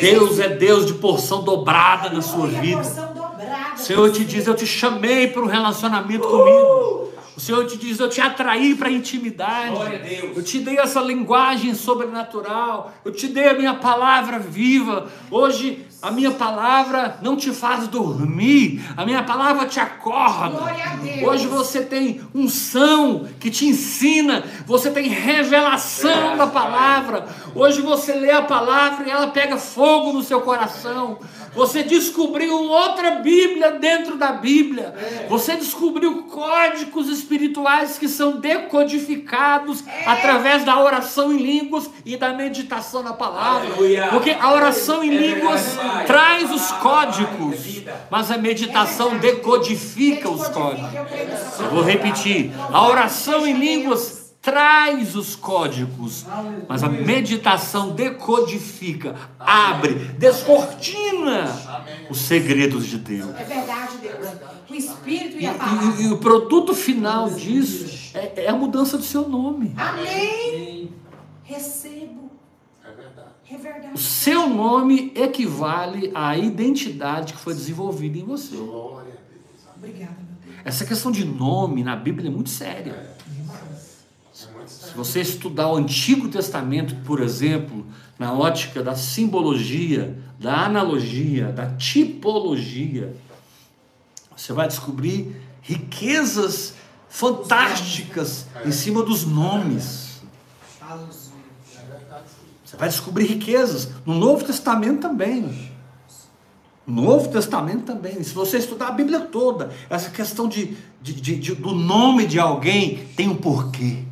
Deus. 0.00 0.38
É 0.38 0.48
Deus 0.48 0.86
de 0.86 0.94
porção 0.94 1.42
dobrada 1.42 2.10
na 2.10 2.22
sua 2.22 2.44
Aleluia, 2.44 2.60
vida. 2.60 3.10
O 3.74 3.78
Senhor 3.78 4.10
te 4.12 4.24
diz: 4.24 4.46
Eu 4.46 4.54
te 4.54 4.66
chamei 4.66 5.28
para 5.28 5.42
um 5.42 5.46
relacionamento 5.46 6.26
comigo. 6.26 7.10
O 7.36 7.40
Senhor 7.40 7.66
te 7.66 7.78
diz: 7.78 7.98
Eu 7.98 8.08
te 8.08 8.20
atraí 8.20 8.74
para 8.74 8.88
a 8.88 8.92
intimidade. 8.92 9.74
Eu 10.36 10.42
te 10.42 10.58
dei 10.58 10.78
essa 10.78 11.00
linguagem 11.00 11.74
sobrenatural. 11.74 12.92
Eu 13.04 13.12
te 13.12 13.28
dei 13.28 13.48
a 13.48 13.54
minha 13.54 13.74
palavra 13.74 14.38
viva. 14.38 15.08
Hoje, 15.30 15.86
a 16.02 16.10
minha 16.10 16.30
palavra 16.30 17.18
não 17.20 17.36
te 17.36 17.52
faz 17.52 17.86
dormir. 17.86 18.82
A 18.96 19.04
minha 19.04 19.22
palavra 19.22 19.66
te 19.66 19.78
acorda. 19.78 20.58
Hoje 21.22 21.46
você 21.46 21.82
tem 21.82 22.22
unção 22.34 23.28
que 23.38 23.50
te 23.50 23.66
ensina. 23.66 24.44
Você 24.66 24.90
tem 24.90 25.08
revelação 25.08 26.38
da 26.38 26.46
palavra. 26.46 27.26
Hoje 27.54 27.82
você 27.82 28.14
lê 28.14 28.30
a 28.30 28.42
palavra 28.42 29.06
e 29.06 29.10
ela 29.10 29.26
pega 29.28 29.58
fogo 29.58 30.12
no 30.12 30.22
seu 30.22 30.40
coração. 30.40 31.18
Você 31.54 31.82
descobriu 31.82 32.54
outra 32.54 33.16
Bíblia 33.16 33.72
dentro 33.72 34.16
da 34.16 34.32
Bíblia. 34.32 34.94
Você 35.28 35.56
descobriu 35.56 36.24
códigos 36.24 37.08
espirituais 37.08 37.98
que 37.98 38.08
são 38.08 38.38
decodificados 38.38 39.82
através 40.06 40.64
da 40.64 40.80
oração 40.80 41.32
em 41.32 41.38
línguas 41.38 41.90
e 42.04 42.16
da 42.16 42.32
meditação 42.32 43.02
na 43.02 43.12
palavra. 43.12 43.70
Porque 44.10 44.30
a 44.30 44.52
oração 44.52 45.02
em 45.02 45.10
É 45.10 45.20
línguas 45.20 45.76
traz 46.06 46.50
os 46.50 46.70
códigos, 46.72 47.84
é 47.86 47.94
mas 48.10 48.30
a 48.30 48.38
meditação 48.38 49.18
decodifica 49.18 50.30
os 50.30 50.46
códigos. 50.48 50.90
Eu 51.58 51.70
vou 51.70 51.82
repetir. 51.82 52.52
A 52.72 52.86
oração 52.86 53.46
em 53.46 53.54
línguas 53.54 54.19
traz 54.42 55.14
os 55.16 55.36
códigos, 55.36 56.24
mas 56.68 56.82
a 56.82 56.88
meditação 56.88 57.90
decodifica, 57.90 59.14
abre, 59.38 59.94
descortina 60.18 61.44
os 62.08 62.18
segredos 62.18 62.86
de 62.86 62.98
Deus. 62.98 63.30
É 63.38 63.44
verdade, 63.44 63.98
Deus. 63.98 64.28
O 64.70 64.74
Espírito 64.74 65.36
E, 65.36 65.42
e 65.42 65.46
a 65.46 65.54
e- 65.54 65.58
palavra. 65.58 66.02
e 66.02 66.08
o 66.12 66.18
produto 66.18 66.74
final 66.74 67.28
disso 67.30 68.16
é, 68.16 68.44
é 68.44 68.48
a 68.48 68.54
mudança 68.54 68.96
do 68.96 69.02
seu 69.04 69.28
nome. 69.28 69.74
Amém. 69.76 70.90
Recebo. 71.42 72.30
É 72.84 72.90
verdade. 72.92 73.28
É 73.50 73.56
verdade. 73.56 73.94
O 73.94 73.98
seu 73.98 74.48
nome 74.48 75.12
equivale 75.16 76.12
à 76.14 76.38
identidade 76.38 77.32
que 77.34 77.38
foi 77.40 77.52
desenvolvida 77.52 78.16
em 78.18 78.24
você. 78.24 78.56
Glória 78.56 79.12
a 79.12 79.32
Deus. 79.32 79.76
Obrigada, 79.76 80.12
meu 80.18 80.54
Deus. 80.54 80.60
Essa 80.64 80.84
questão 80.86 81.10
de 81.10 81.24
nome 81.24 81.82
na 81.82 81.96
Bíblia 81.96 82.28
é 82.28 82.32
muito 82.32 82.48
séria. 82.50 82.92
É 82.92 83.29
Se 84.66 84.94
você 84.94 85.20
estudar 85.20 85.68
o 85.68 85.76
Antigo 85.76 86.28
Testamento, 86.28 86.94
por 87.04 87.20
exemplo, 87.20 87.84
na 88.18 88.32
ótica 88.32 88.82
da 88.82 88.94
simbologia, 88.94 90.18
da 90.38 90.64
analogia, 90.64 91.52
da 91.52 91.66
tipologia, 91.76 93.14
você 94.36 94.52
vai 94.52 94.66
descobrir 94.68 95.36
riquezas 95.62 96.74
fantásticas 97.08 98.46
em 98.64 98.72
cima 98.72 99.02
dos 99.02 99.24
nomes. 99.24 100.20
Você 102.64 102.76
vai 102.76 102.88
descobrir 102.88 103.26
riquezas 103.26 103.90
no 104.06 104.14
Novo 104.14 104.44
Testamento 104.44 105.00
também. 105.00 105.70
No 106.86 107.02
Novo 107.02 107.28
Testamento 107.28 107.84
também. 107.84 108.22
Se 108.22 108.32
você 108.34 108.58
estudar 108.58 108.88
a 108.88 108.92
Bíblia 108.92 109.20
toda, 109.20 109.70
essa 109.88 110.10
questão 110.10 110.48
de, 110.48 110.76
de- 111.02 111.14
de- 111.14 111.36
de- 111.36 111.54
do 111.54 111.72
nome 111.74 112.26
de 112.26 112.38
alguém 112.38 113.06
tem 113.16 113.28
um 113.28 113.36
porquê. 113.36 114.04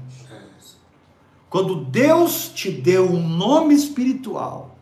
Quando 1.51 1.77
Deus 1.77 2.51
te 2.55 2.71
deu 2.71 3.11
um 3.11 3.27
nome 3.27 3.75
espiritual, 3.75 4.77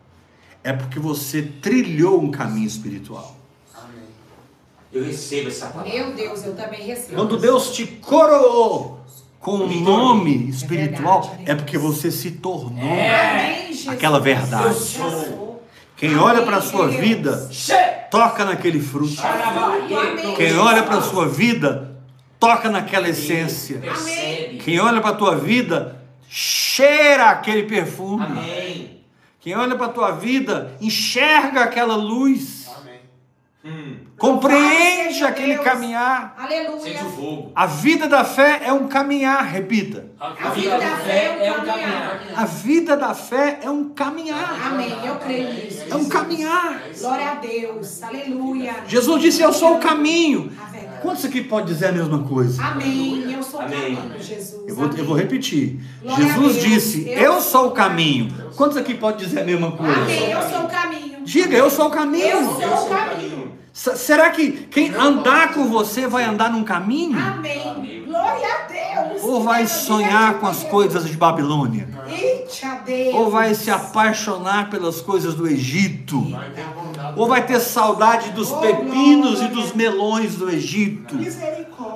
é 0.63 0.73
porque 0.73 0.99
você 0.99 1.41
trilhou 1.41 2.21
um 2.21 2.29
caminho 2.29 2.67
espiritual. 2.67 3.35
Amém. 3.73 4.03
Eu 4.91 5.05
recebo 5.05 5.47
essa 5.47 5.67
palavra. 5.67 5.93
Meu 5.93 6.13
Deus, 6.13 6.45
eu 6.45 6.55
também 6.55 6.81
recebo. 6.81 7.15
Quando 7.15 7.37
Deus 7.37 7.71
te 7.71 7.87
coroou 7.87 8.99
com 9.39 9.55
um 9.55 9.79
nome 9.79 10.49
espiritual, 10.49 11.21
verdade, 11.21 11.51
é 11.51 11.55
porque 11.55 11.77
você 11.77 12.11
se 12.11 12.31
tornou. 12.31 12.73
Jesus. 12.77 13.87
Aquela 13.87 14.19
verdade. 14.19 14.75
Quem 15.95 16.15
olha 16.17 16.43
para 16.43 16.57
a 16.57 16.61
sua 16.61 16.89
vida, 16.89 17.49
toca 18.11 18.43
naquele 18.43 18.81
fruto. 18.81 19.21
Quem 20.35 20.57
olha 20.57 20.83
para 20.83 20.97
a 20.97 21.01
sua 21.01 21.27
vida, 21.27 21.97
toca 22.37 22.69
naquela 22.69 23.07
essência. 23.07 23.81
Quem 24.63 24.79
olha 24.79 24.99
para 24.99 25.11
a 25.11 25.15
tua 25.15 25.37
vida, 25.37 25.96
cheira 26.29 27.29
aquele 27.29 27.63
perfume. 27.63 28.25
Amém. 28.25 28.97
Quem 29.39 29.55
olha 29.55 29.75
para 29.75 29.85
a 29.85 29.89
tua 29.89 30.11
vida, 30.11 30.75
enxerga 30.81 31.61
aquela 31.61 31.95
luz. 31.95 32.67
Hum. 33.63 33.97
Compreende 34.17 35.23
aquele 35.23 35.53
Deus. 35.53 35.63
caminhar. 35.65 36.35
Aleluia. 36.37 36.79
Sente 36.79 37.03
o 37.03 37.09
fogo. 37.09 37.51
A 37.53 37.65
vida 37.65 38.07
da 38.07 38.23
fé 38.23 38.61
é 38.63 38.71
um 38.71 38.87
caminhar, 38.87 39.43
repita. 39.45 40.09
A 40.19 40.49
vida 40.49 40.77
da 40.79 40.97
fé 40.97 41.37
é 41.45 41.51
um 41.51 41.65
caminhar. 41.65 42.21
A 42.35 42.45
vida 42.45 42.97
da 42.97 43.13
fé 43.13 43.59
é 43.61 43.69
um 43.69 43.89
caminhar. 43.89 44.67
Amém. 44.67 44.97
Eu 45.05 45.15
creio 45.17 45.53
nisso. 45.53 45.83
É 45.89 45.95
um 45.95 46.09
caminhar. 46.09 46.81
Glória 46.97 47.31
a 47.31 47.35
Deus. 47.35 48.01
Aleluia. 48.01 48.75
Jesus 48.87 49.21
disse: 49.21 49.41
Eu 49.41 49.53
sou 49.53 49.75
o 49.75 49.79
caminho. 49.79 50.51
Quantos 51.01 51.25
aqui 51.25 51.41
pode 51.41 51.67
dizer 51.67 51.87
a 51.87 51.91
mesma 51.91 52.23
coisa? 52.23 52.63
Amém. 52.63 53.31
Eu 53.31 53.43
sou 53.43 53.59
o 53.59 53.63
Amém. 53.63 53.95
caminho, 53.95 54.21
Jesus. 54.21 54.67
Eu 54.67 54.75
vou, 54.75 54.89
eu 54.97 55.05
vou 55.05 55.15
repetir. 55.15 55.79
Glória 56.01 56.25
a 56.25 56.29
Jesus 56.29 56.61
disse: 56.61 57.09
Eu 57.09 57.33
Eu 57.33 57.41
sou 57.41 57.67
o 57.67 57.71
caminho. 57.71 58.33
Quantos 58.55 58.77
aqui 58.77 58.93
pode 58.93 59.23
dizer 59.23 59.41
a 59.41 59.43
mesma 59.43 59.71
coisa? 59.71 59.93
Amém. 59.93 60.31
Eu 60.31 60.41
sou 60.49 60.59
o 60.63 60.67
caminho. 60.67 61.17
Diga: 61.23 61.57
Eu 61.57 61.69
sou 61.69 61.87
o 61.87 61.91
caminho. 61.91 62.25
Eu 62.27 62.45
sou 62.45 62.85
o 62.85 62.89
caminho. 62.89 63.57
Será 63.73 64.31
que 64.31 64.51
quem 64.51 64.89
andar 64.95 65.53
com 65.53 65.67
você 65.67 66.07
vai 66.07 66.23
andar 66.23 66.51
num 66.51 66.63
caminho? 66.63 67.17
Amém. 67.19 68.05
Glória 68.07 68.47
a 68.47 69.03
Deus. 69.11 69.23
Ou 69.23 69.43
vai 69.43 69.67
sonhar 69.67 70.39
com 70.39 70.47
as 70.47 70.63
coisas 70.63 71.05
de 71.05 71.15
Babilônia? 71.15 71.87
Deus. 72.07 72.36
Ou 73.13 73.29
vai 73.29 73.53
se 73.53 73.69
apaixonar 73.69 74.69
pelas 74.69 75.01
coisas 75.01 75.33
do 75.35 75.47
Egito? 75.47 76.23
Ou 77.15 77.27
vai 77.27 77.45
ter 77.45 77.59
saudade 77.59 78.31
dos 78.31 78.51
Oh, 78.51 78.57
pepinos 78.57 79.41
e 79.41 79.47
dos 79.47 79.73
melões 79.73 80.35
do 80.35 80.49
Egito? 80.49 81.15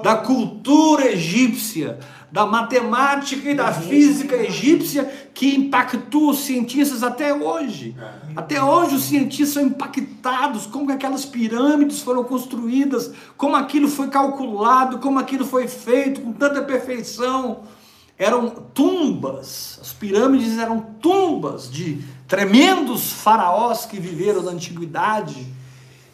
Da 0.04 0.16
cultura 0.16 1.12
egípcia, 1.12 2.00
da 2.32 2.46
matemática 2.46 3.50
e 3.50 3.54
da 3.56 3.72
física 3.74 4.36
egípcia 4.36 5.30
que 5.34 5.56
impactou 5.56 6.30
os 6.30 6.40
cientistas 6.40 7.04
até 7.04 7.34
hoje. 7.34 7.96
Até 8.36 8.64
hoje 8.64 8.96
os 8.96 9.04
cientistas 9.04 9.54
são 9.56 9.64
impactados 9.64 10.66
como 10.66 10.88
que 10.88 10.94
aquelas 10.94 11.26
pirâmides 11.26 12.02
foram 12.02 12.24
construídas, 12.24 13.12
como 13.38 13.56
aquilo 13.56 13.88
foi 13.88 14.08
calculado, 14.08 15.00
como 15.00 15.20
aquilo 15.20 15.46
foi 15.46 15.68
feito 15.68 16.22
com 16.22 16.32
tanta 16.32 16.62
perfeição. 16.62 17.62
Eram 18.18 18.50
tumbas, 18.50 19.80
as 19.82 19.94
pirâmides 19.94 20.58
eram 20.58 20.80
tumbas 21.02 21.72
de 21.72 22.04
tremendos 22.28 23.12
faraós 23.12 23.86
que 23.86 24.00
viveram 24.00 24.44
na 24.44 24.52
antiguidade. 24.52 25.48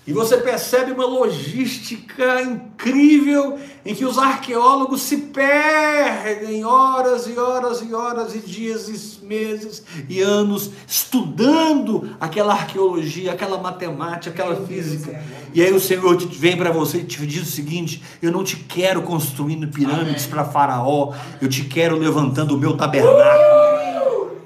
E 0.08 0.14
você 0.14 0.38
percebe 0.38 0.94
uma 0.94 1.06
logística 1.06 2.42
incrível 2.42 3.60
em 3.86 3.94
que 3.94 4.06
os 4.06 4.18
arqueólogos 4.18 5.02
se 5.02 5.18
perdem 5.18 6.64
horas 6.64 7.28
e 7.28 7.38
horas 7.38 7.82
e 7.82 7.94
horas 7.94 8.34
e 8.34 8.40
dias 8.40 8.88
e 8.88 9.26
meses 9.26 9.84
e 10.08 10.22
anos 10.22 10.72
estudando 10.88 12.16
aquela 12.22 12.54
arqueologia, 12.54 13.34
aquela 13.34 13.58
matemática, 13.58 14.30
aquela 14.30 14.66
física. 14.66 15.22
E 15.54 15.62
aí 15.62 15.74
o 15.74 15.80
Senhor 15.80 16.18
vem 16.18 16.56
para 16.56 16.72
você 16.72 17.00
e 17.00 17.04
te 17.04 17.28
diz 17.28 17.42
o 17.42 17.52
seguinte: 17.52 18.02
eu 18.22 18.32
não 18.32 18.46
te 18.46 18.56
quero 18.56 19.02
construindo 19.02 19.68
pirâmides 19.68 20.26
para 20.26 20.46
faraó, 20.46 21.12
eu 21.42 21.50
te 21.50 21.66
quero 21.66 21.98
levantando 21.98 22.56
o 22.56 22.58
meu 22.58 22.78
tabernáculo. 22.78 24.38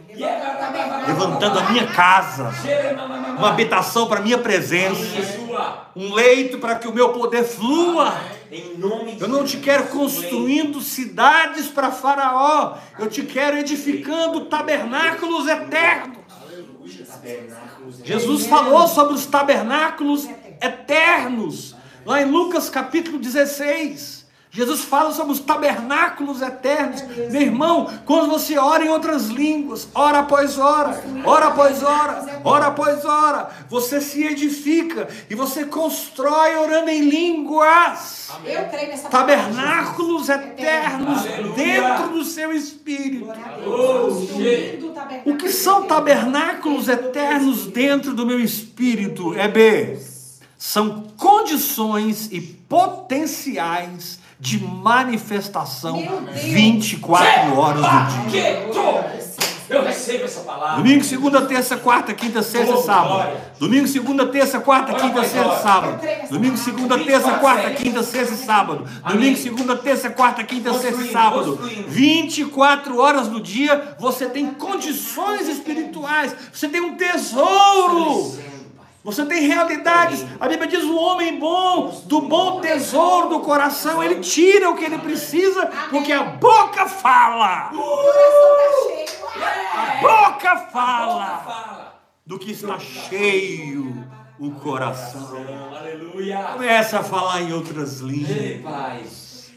Levanta 1.07 1.37
dando 1.39 1.59
a 1.59 1.69
minha 1.71 1.85
casa, 1.87 2.51
uma 3.37 3.49
habitação 3.49 4.07
para 4.07 4.19
a 4.19 4.23
minha 4.23 4.39
presença. 4.39 5.40
Um 5.95 6.13
leito 6.13 6.57
para 6.59 6.75
que 6.75 6.87
o 6.87 6.93
meu 6.93 7.09
poder 7.09 7.43
flua. 7.43 8.13
Em 8.51 8.77
nome 8.77 9.15
de 9.15 9.21
Eu 9.21 9.27
não 9.27 9.45
te 9.45 9.57
quero 9.57 9.87
construindo 9.87 10.81
cidades 10.81 11.67
para 11.67 11.91
Faraó, 11.91 12.77
eu 12.99 13.09
te 13.09 13.23
quero 13.23 13.57
edificando 13.57 14.45
tabernáculos 14.45 15.47
eternos. 15.47 16.21
Jesus 18.03 18.45
falou 18.45 18.87
sobre 18.87 19.13
os 19.13 19.25
tabernáculos 19.25 20.27
eternos, 20.61 21.75
lá 22.05 22.21
em 22.21 22.25
Lucas 22.25 22.69
capítulo 22.69 23.19
16. 23.19 24.20
Jesus 24.53 24.81
fala 24.81 25.13
sobre 25.13 25.31
os 25.31 25.39
tabernáculos 25.39 26.41
eternos. 26.41 27.01
Meu 27.31 27.41
irmão, 27.41 27.89
quando 28.05 28.29
você 28.29 28.57
ora 28.57 28.83
em 28.83 28.89
outras 28.89 29.27
línguas, 29.27 29.87
hora 29.95 30.19
após 30.19 30.57
hora, 30.57 31.01
hora 31.23 31.47
após 31.47 31.81
hora, 31.81 32.41
hora 32.43 32.65
após 32.67 33.05
hora, 33.05 33.49
você 33.69 34.01
se 34.01 34.21
edifica 34.25 35.07
e 35.29 35.35
você 35.35 35.63
constrói 35.63 36.57
orando 36.57 36.89
em 36.89 36.99
línguas. 37.09 38.29
Eu 38.43 38.65
creio 38.65 38.89
nessa 38.89 39.07
Tabernáculos 39.07 40.27
eternos 40.27 41.23
dentro 41.55 42.09
do 42.09 42.25
seu 42.25 42.51
espírito. 42.51 43.31
O 45.25 45.37
que 45.37 45.49
são 45.49 45.83
tabernáculos 45.83 46.89
eternos 46.89 47.67
dentro 47.67 48.13
do 48.13 48.25
meu 48.25 48.39
espírito? 48.39 49.33
É 49.33 49.47
B. 49.47 49.97
São 50.57 51.05
condições 51.15 52.27
e 52.31 52.41
potenciais 52.41 54.19
de 54.41 54.57
manifestação 54.61 55.95
Meu 56.01 56.21
Deus. 56.21 56.41
24 56.41 57.57
horas 57.59 57.81
do 57.85 58.29
dia. 58.29 58.67
Eu 59.69 59.85
recebo 59.85 60.25
essa 60.25 60.41
palavra. 60.41 60.75
Domingo, 60.83 61.01
segunda, 61.01 61.41
terça, 61.45 61.77
quarta, 61.77 62.13
quinta, 62.13 62.41
sexta 62.43 62.71
e 62.73 62.75
Oh, 62.75 62.81
sábado. 62.81 63.07
glória. 63.07 63.37
Domingo, 63.57 63.87
segunda, 63.87 64.27
terça, 64.27 64.59
quarta, 64.59 64.93
quinta, 64.95 65.23
sexta 65.23 65.53
e 65.53 65.57
sábado. 65.57 66.03
Domingo, 66.29 66.57
segunda, 66.57 66.97
terça, 66.97 67.29
24, 67.29 67.39
quarta, 67.39 67.73
quinta, 67.75 68.03
sexta 68.03 68.33
e 68.33 68.37
sábado. 68.37 68.87
Domingo, 69.07 69.37
segunda, 69.37 69.75
terça, 69.77 70.09
quarta, 70.09 70.43
quinta, 70.43 70.73
sexta 70.73 71.01
e 71.03 71.11
sábado. 71.11 71.55
construindo. 71.55 71.87
24 71.87 72.99
horas 72.99 73.27
do 73.29 73.39
dia, 73.39 73.95
você 73.97 74.25
tem 74.25 74.47
condições 74.47 75.47
espirituais. 75.47 76.35
Você 76.51 76.67
tem 76.67 76.81
um 76.81 76.95
tesouro. 76.95 78.37
Você 79.03 79.25
tem 79.25 79.47
realidades. 79.47 80.25
A 80.39 80.47
Bíblia 80.47 80.67
diz: 80.67 80.83
o 80.83 80.95
homem 80.95 81.39
bom, 81.39 82.03
do 82.05 82.21
bom 82.21 82.61
tesouro 82.61 83.29
do 83.29 83.39
coração, 83.39 84.03
ele 84.03 84.19
tira 84.19 84.69
o 84.69 84.75
que 84.75 84.85
ele 84.85 84.99
precisa, 84.99 85.65
porque 85.89 86.11
a 86.11 86.23
boca 86.23 86.87
fala. 86.87 87.71
Tá. 87.71 87.71
A 89.73 90.01
boca 90.01 90.57
fala 90.71 92.01
do 92.25 92.37
que 92.37 92.51
está 92.51 92.77
cheio 92.77 94.07
o 94.39 94.51
coração. 94.51 95.37
Aleluia. 95.75 96.37
Começa 96.53 96.99
a 96.99 97.03
falar 97.03 97.41
em 97.41 97.53
outras 97.53 97.99
línguas. 97.99 99.51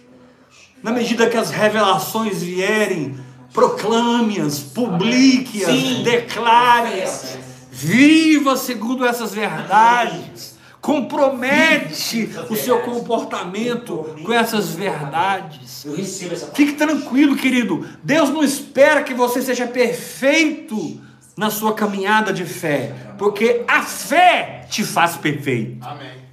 Na 0.83 0.91
medida 0.91 1.29
que 1.29 1.37
as 1.37 1.51
revelações 1.51 2.43
vierem, 2.43 3.19
proclame-as, 3.53 4.59
publique-as, 4.59 6.03
declare-as. 6.03 7.39
Viva 7.85 8.57
segundo 8.57 9.05
essas 9.05 9.35
verdades. 9.35 10.55
Compromete 10.81 12.31
o 12.49 12.57
seu 12.57 12.81
comportamento 12.81 14.17
com 14.25 14.33
essas 14.33 14.71
verdades. 14.71 15.87
Fique 16.55 16.73
tranquilo, 16.73 17.37
querido. 17.37 17.87
Deus 18.03 18.31
não 18.31 18.43
espera 18.43 19.03
que 19.03 19.13
você 19.13 19.43
seja 19.43 19.67
perfeito 19.67 21.01
na 21.37 21.51
sua 21.51 21.75
caminhada 21.75 22.33
de 22.33 22.45
fé, 22.45 22.95
porque 23.19 23.65
a 23.67 23.83
fé 23.83 24.67
te 24.71 24.85
faz 24.85 25.17
perfeito. 25.17 25.85
Amém. 25.87 26.25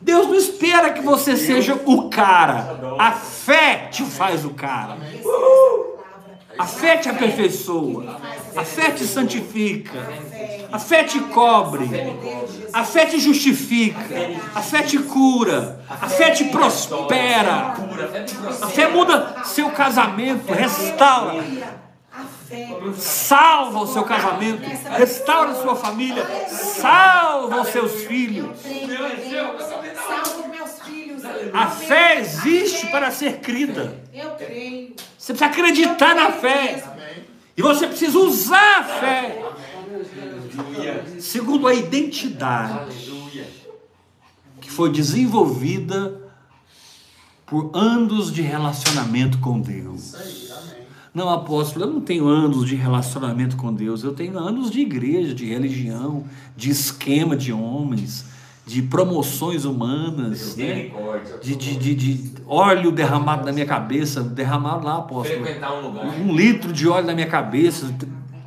Deus 0.00 0.28
não 0.28 0.34
espera 0.34 0.92
que 0.92 1.00
você 1.00 1.36
seja 1.36 1.74
o 1.86 2.08
cara. 2.08 2.96
A 2.98 3.12
fé 3.12 3.88
te 3.90 4.04
faz 4.04 4.44
o 4.44 4.50
cara. 4.50 4.96
Palavra. 4.96 5.57
A 6.58 6.66
fé 6.66 6.96
te 6.96 7.08
aperfeiçoa. 7.08 8.20
A 8.56 8.64
fé 8.64 8.90
te 8.90 9.04
santifica. 9.04 9.98
A 10.72 10.78
fé 10.78 11.04
te 11.04 11.20
cobre. 11.20 11.86
A 12.72 12.84
fé 12.84 13.06
te 13.06 13.18
justifica. 13.18 14.16
A 14.54 14.60
fé 14.60 14.82
te 14.82 14.98
cura. 14.98 15.80
A 15.88 16.08
fé 16.08 16.30
te 16.30 16.44
prospera. 16.44 17.74
A 18.62 18.66
fé 18.66 18.88
muda 18.88 19.44
seu 19.44 19.70
casamento, 19.70 20.52
restaura. 20.52 21.44
Salva 22.96 23.80
o 23.80 23.86
seu 23.86 24.04
casamento, 24.04 24.62
restaura 24.96 25.54
sua 25.54 25.76
família, 25.76 26.26
salva 26.48 27.60
os 27.60 27.68
seus 27.68 28.04
filhos. 28.04 28.48
A 31.52 31.66
fé 31.66 32.18
existe 32.20 32.86
para 32.86 33.10
ser 33.10 33.40
crida. 33.40 33.94
Eu 34.12 34.30
creio. 34.30 34.96
Você 35.28 35.34
precisa 35.34 35.50
acreditar 35.50 36.14
na 36.14 36.32
fé. 36.32 36.82
E 37.54 37.60
você 37.60 37.86
precisa 37.86 38.18
usar 38.18 38.78
a 38.78 38.84
fé. 38.84 39.44
Segundo 41.20 41.68
a 41.68 41.74
identidade 41.74 42.96
que 44.58 44.70
foi 44.70 44.90
desenvolvida 44.90 46.18
por 47.44 47.70
anos 47.74 48.32
de 48.32 48.40
relacionamento 48.40 49.38
com 49.40 49.60
Deus. 49.60 50.14
Não, 51.12 51.28
apóstolo, 51.28 51.84
eu 51.84 51.92
não 51.92 52.00
tenho 52.00 52.26
anos 52.26 52.66
de 52.66 52.74
relacionamento 52.74 53.54
com 53.54 53.74
Deus, 53.74 54.02
eu 54.02 54.14
tenho 54.14 54.38
anos 54.38 54.70
de 54.70 54.80
igreja, 54.80 55.34
de 55.34 55.44
religião, 55.44 56.24
de 56.56 56.70
esquema 56.70 57.36
de 57.36 57.52
homens, 57.52 58.24
de 58.68 58.82
promoções 58.82 59.64
humanas, 59.64 60.54
né? 60.54 60.90
De, 61.42 61.56
de, 61.56 61.74
de, 61.74 61.94
de 61.94 62.32
óleo 62.46 62.92
derramado 62.92 63.46
na 63.46 63.50
minha 63.50 63.64
cabeça, 63.64 64.20
derramado 64.22 64.86
lá, 64.86 64.98
apóstolo. 64.98 65.42
Um. 66.04 66.28
Um 66.28 66.36
litro 66.36 66.70
de 66.70 66.86
óleo 66.86 67.06
na 67.06 67.14
minha 67.14 67.26
cabeça, 67.26 67.90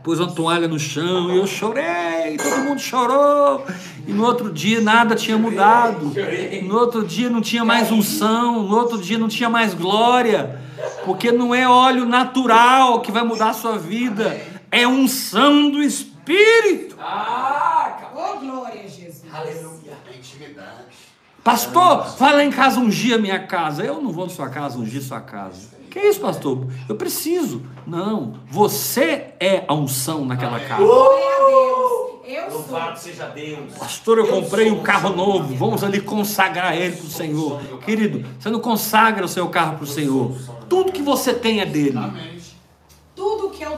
pôs 0.04 0.20
uma 0.20 0.32
toalha 0.32 0.68
no 0.68 0.78
chão 0.78 1.34
e 1.34 1.38
eu 1.38 1.48
chorei, 1.48 2.38
todo 2.38 2.66
mundo 2.66 2.80
chorou. 2.80 3.66
E 4.08 4.14
no 4.14 4.24
outro 4.24 4.54
dia 4.54 4.80
nada 4.80 5.16
tinha 5.16 5.40
mudado. 5.40 6.14
No 6.62 6.78
outro 6.78 7.04
dia 7.04 7.28
não 7.28 7.42
tinha 7.42 7.66
mais 7.66 7.92
unção, 7.92 8.62
no 8.62 8.76
outro 8.76 9.00
dia 9.00 9.18
não 9.18 9.28
tinha 9.28 9.50
mais 9.50 9.74
glória, 9.74 10.62
porque 11.04 11.32
não 11.32 11.54
é 11.54 11.68
óleo 11.68 12.06
natural 12.06 13.02
que 13.02 13.12
vai 13.12 13.24
mudar 13.24 13.50
a 13.50 13.54
sua 13.54 13.76
vida, 13.76 14.40
é 14.70 14.88
unção 14.88 15.72
do 15.72 15.82
Espírito. 15.82 16.96
Ah. 17.00 17.81
Oh, 18.22 18.40
glória 18.40 18.84
a 18.84 18.88
Jesus. 18.88 19.24
Aleluia. 19.34 19.98
É 20.12 20.16
intimidade. 20.16 20.86
Pastor, 21.44 22.16
vai 22.18 22.36
lá 22.36 22.44
em 22.44 22.52
casa 22.52 22.80
ungir 22.80 23.16
a 23.16 23.18
minha 23.18 23.40
casa. 23.48 23.84
Eu 23.84 24.00
não 24.00 24.12
vou 24.12 24.26
na 24.26 24.32
sua 24.32 24.48
casa 24.50 24.78
ungir 24.78 25.02
sua 25.02 25.20
casa. 25.20 25.70
Que 25.90 26.00
isso, 26.00 26.20
pastor? 26.20 26.68
Eu 26.88 26.96
preciso. 26.96 27.64
Não, 27.86 28.36
você 28.48 29.34
é 29.40 29.66
a 29.68 29.74
unção 29.74 30.24
naquela 30.24 30.60
casa. 30.60 30.84
Glória 30.84 31.26
a 31.26 31.48
Deus. 31.48 32.12
Eu 32.24 32.52
sou. 32.52 32.60
Louvado 32.60 33.00
seja 33.00 33.28
Deus. 33.28 33.74
Pastor, 33.74 34.20
eu 34.20 34.28
comprei 34.28 34.70
sou 34.70 34.78
um 34.78 34.84
carro 34.84 35.16
novo. 35.16 35.56
Vamos 35.56 35.84
ali 35.84 36.00
consagrar 36.00 36.78
ele 36.78 36.96
para 36.96 37.06
o 37.08 37.10
Senhor. 37.10 37.60
Querido, 37.80 38.24
você 38.40 38.50
não 38.50 38.60
consagra 38.60 39.26
o 39.26 39.28
seu 39.28 39.50
carro 39.50 39.78
para 39.78 39.84
o 39.84 39.88
Senhor. 39.88 40.32
Tudo 40.70 40.92
que 40.92 41.02
você 41.02 41.34
tem 41.34 41.60
é 41.60 41.66
dele. 41.66 41.98
Amém. 41.98 42.41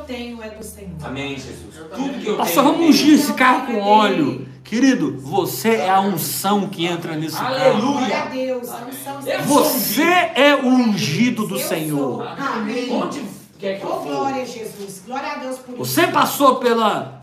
Tenho 0.06 0.42
é 0.44 0.50
do 0.50 0.64
Senhor. 0.64 0.92
Amém, 1.04 1.36
Jesus. 1.36 1.76
Tudo 1.96 2.20
que 2.20 2.28
eu 2.28 2.38
Pastor, 2.38 2.64
tenho. 2.64 2.74
vamos 2.76 2.90
ungir 2.90 3.14
esse 3.16 3.34
carro 3.34 3.68
com 3.68 3.80
óleo. 3.80 4.48
Querido, 4.64 5.18
você 5.20 5.76
é 5.76 5.90
a 5.90 6.00
unção 6.00 6.68
que 6.70 6.86
entra 6.86 7.16
nesse 7.16 7.36
carro. 7.36 7.54
Aleluia. 7.56 7.82
Glória 7.82 8.18
a 8.22 8.26
Deus. 8.26 8.70
A 8.70 8.78
unção 8.88 9.20
está 9.20 9.42
Você 9.44 10.04
é 10.04 10.56
o 10.64 10.68
ungido 10.68 11.46
do 11.48 11.56
Eu 11.60 11.68
Senhor. 11.68 11.98
sou. 11.98 12.24
Amém. 12.24 12.92
Onde 12.92 13.22
quer 13.60 13.80
que 13.80 13.86
eu 13.86 13.90
Oh, 13.94 14.04
glória 14.06 14.42
a 14.42 14.46
Jesus. 14.46 15.04
Glória 15.06 15.32
a 15.32 15.36
Deus 15.36 15.58
por 15.60 15.74
isso. 15.76 15.86
Você 15.86 16.08
passou 16.08 16.56
pela, 16.56 17.22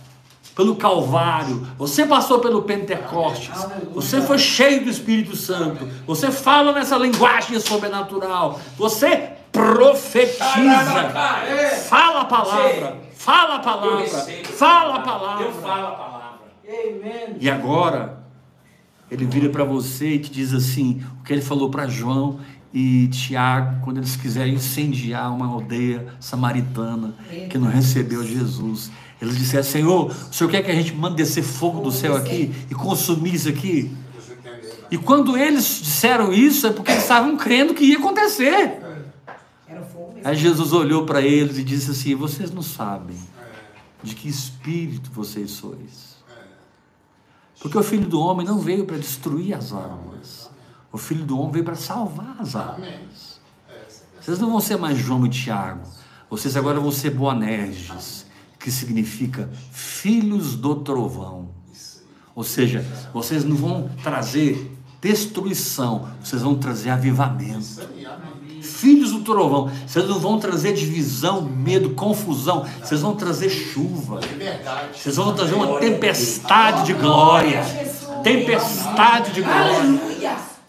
pelo 0.54 0.76
Calvário, 0.76 1.66
você 1.78 2.06
passou 2.06 2.38
pelo 2.40 2.62
Pentecostes, 2.62 3.50
você 3.94 4.20
foi 4.20 4.38
cheio 4.38 4.84
do 4.84 4.90
Espírito 4.90 5.34
Santo, 5.34 5.88
você 6.06 6.30
fala 6.30 6.72
nessa 6.72 6.96
linguagem 6.96 7.58
sobrenatural, 7.58 8.60
você 8.76 9.30
profetiza, 9.52 11.10
fala 11.88 12.20
a 12.20 12.24
palavra, 12.24 12.96
fala 13.14 13.54
a 13.54 13.56
Eu 13.56 13.62
palavra, 13.62 14.08
fala 14.56 14.94
a 14.94 14.98
Eu 14.98 15.02
palavra. 15.02 15.52
falo 15.52 15.86
a 15.86 15.90
palavra. 15.92 16.40
E 17.40 17.50
agora, 17.50 18.20
ele 19.10 19.24
vira 19.24 19.48
para 19.48 19.64
você 19.64 20.10
e 20.10 20.18
te 20.18 20.30
diz 20.30 20.54
assim: 20.54 21.02
o 21.20 21.24
que 21.24 21.32
ele 21.32 21.42
falou 21.42 21.68
para 21.70 21.86
João 21.88 22.38
e 22.72 23.08
Tiago, 23.08 23.80
quando 23.84 23.96
eles 23.98 24.14
quiserem 24.14 24.54
incendiar 24.54 25.34
uma 25.34 25.46
aldeia 25.46 26.06
samaritana 26.20 27.14
que 27.50 27.58
não 27.58 27.68
recebeu 27.68 28.24
Jesus. 28.24 28.90
Eles 29.20 29.36
disseram: 29.36 29.64
Senhor, 29.64 30.06
o 30.10 30.32
senhor 30.32 30.48
quer 30.50 30.62
que 30.62 30.70
a 30.70 30.74
gente 30.74 30.94
mande 30.94 31.16
descer 31.16 31.42
fogo 31.42 31.80
do 31.80 31.90
céu 31.90 32.16
aqui 32.16 32.54
e 32.70 32.74
consumir 32.74 33.34
isso 33.34 33.48
aqui? 33.48 33.90
Né? 34.44 34.60
E 34.92 34.96
quando 34.98 35.36
eles 35.36 35.80
disseram 35.82 36.32
isso, 36.32 36.66
é 36.66 36.72
porque 36.72 36.90
eles 36.92 37.02
estavam 37.02 37.36
crendo 37.36 37.74
que 37.74 37.84
ia 37.84 37.98
acontecer. 37.98 38.80
Era 39.68 39.80
o 39.80 39.84
fogo 39.84 40.06
mesmo. 40.06 40.09
Aí 40.24 40.36
Jesus 40.36 40.72
olhou 40.72 41.04
para 41.06 41.22
eles 41.22 41.58
e 41.58 41.64
disse 41.64 41.90
assim: 41.90 42.14
Vocês 42.14 42.50
não 42.50 42.62
sabem 42.62 43.16
de 44.02 44.14
que 44.14 44.28
espírito 44.28 45.10
vocês 45.10 45.50
sois. 45.50 46.10
Porque 47.60 47.76
o 47.76 47.82
filho 47.82 48.08
do 48.08 48.18
homem 48.20 48.46
não 48.46 48.58
veio 48.58 48.86
para 48.86 48.96
destruir 48.96 49.54
as 49.54 49.72
almas. 49.72 50.50
O 50.90 50.98
filho 50.98 51.24
do 51.24 51.38
homem 51.38 51.52
veio 51.52 51.64
para 51.64 51.74
salvar 51.74 52.36
as 52.38 52.56
almas. 52.56 53.40
Vocês 54.20 54.38
não 54.38 54.50
vão 54.50 54.60
ser 54.60 54.76
mais 54.76 54.98
João 54.98 55.26
e 55.26 55.28
Tiago. 55.28 55.82
Vocês 56.28 56.56
agora 56.56 56.80
vão 56.80 56.92
ser 56.92 57.10
Boanerges, 57.10 58.26
que 58.58 58.70
significa 58.70 59.50
filhos 59.72 60.56
do 60.56 60.76
trovão. 60.76 61.50
Ou 62.34 62.44
seja, 62.44 62.84
vocês 63.12 63.44
não 63.44 63.56
vão 63.56 63.90
trazer 64.02 64.70
destruição, 65.00 66.08
vocês 66.22 66.42
vão 66.42 66.54
trazer 66.56 66.90
avivamento. 66.90 67.80
Filhos 68.62 69.09
do 69.20 69.32
trovão, 69.32 69.70
vocês 69.86 70.08
não 70.08 70.18
vão 70.18 70.38
trazer 70.38 70.72
divisão, 70.72 71.42
medo, 71.42 71.90
confusão, 71.90 72.66
vocês 72.82 73.00
vão 73.00 73.14
trazer 73.14 73.48
chuva. 73.50 74.20
Liberdade. 74.20 74.98
Vocês 74.98 75.16
vão 75.16 75.34
trazer 75.34 75.54
uma 75.54 75.78
tempestade 75.78 76.84
de 76.84 76.94
glória. 76.94 77.62
Tempestade 78.22 79.32
de 79.32 79.42
glória. 79.42 80.00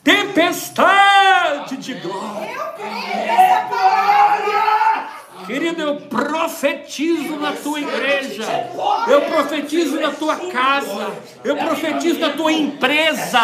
Tempestade 0.04 1.78
de 1.78 1.94
glória. 1.96 2.52
Eu 2.52 2.74
creio 2.76 3.26
nessa 3.26 3.68
palavra. 3.70 4.71
Querido, 5.46 5.82
eu 5.82 5.96
profetizo 6.02 7.36
na 7.38 7.54
tua 7.54 7.80
igreja, 7.80 8.44
eu 9.08 9.22
profetizo 9.22 10.00
na 10.00 10.12
tua 10.12 10.36
casa, 10.36 11.18
eu 11.44 11.56
profetizo 11.58 12.20
na 12.20 12.30
tua 12.30 12.52
empresa, 12.52 13.40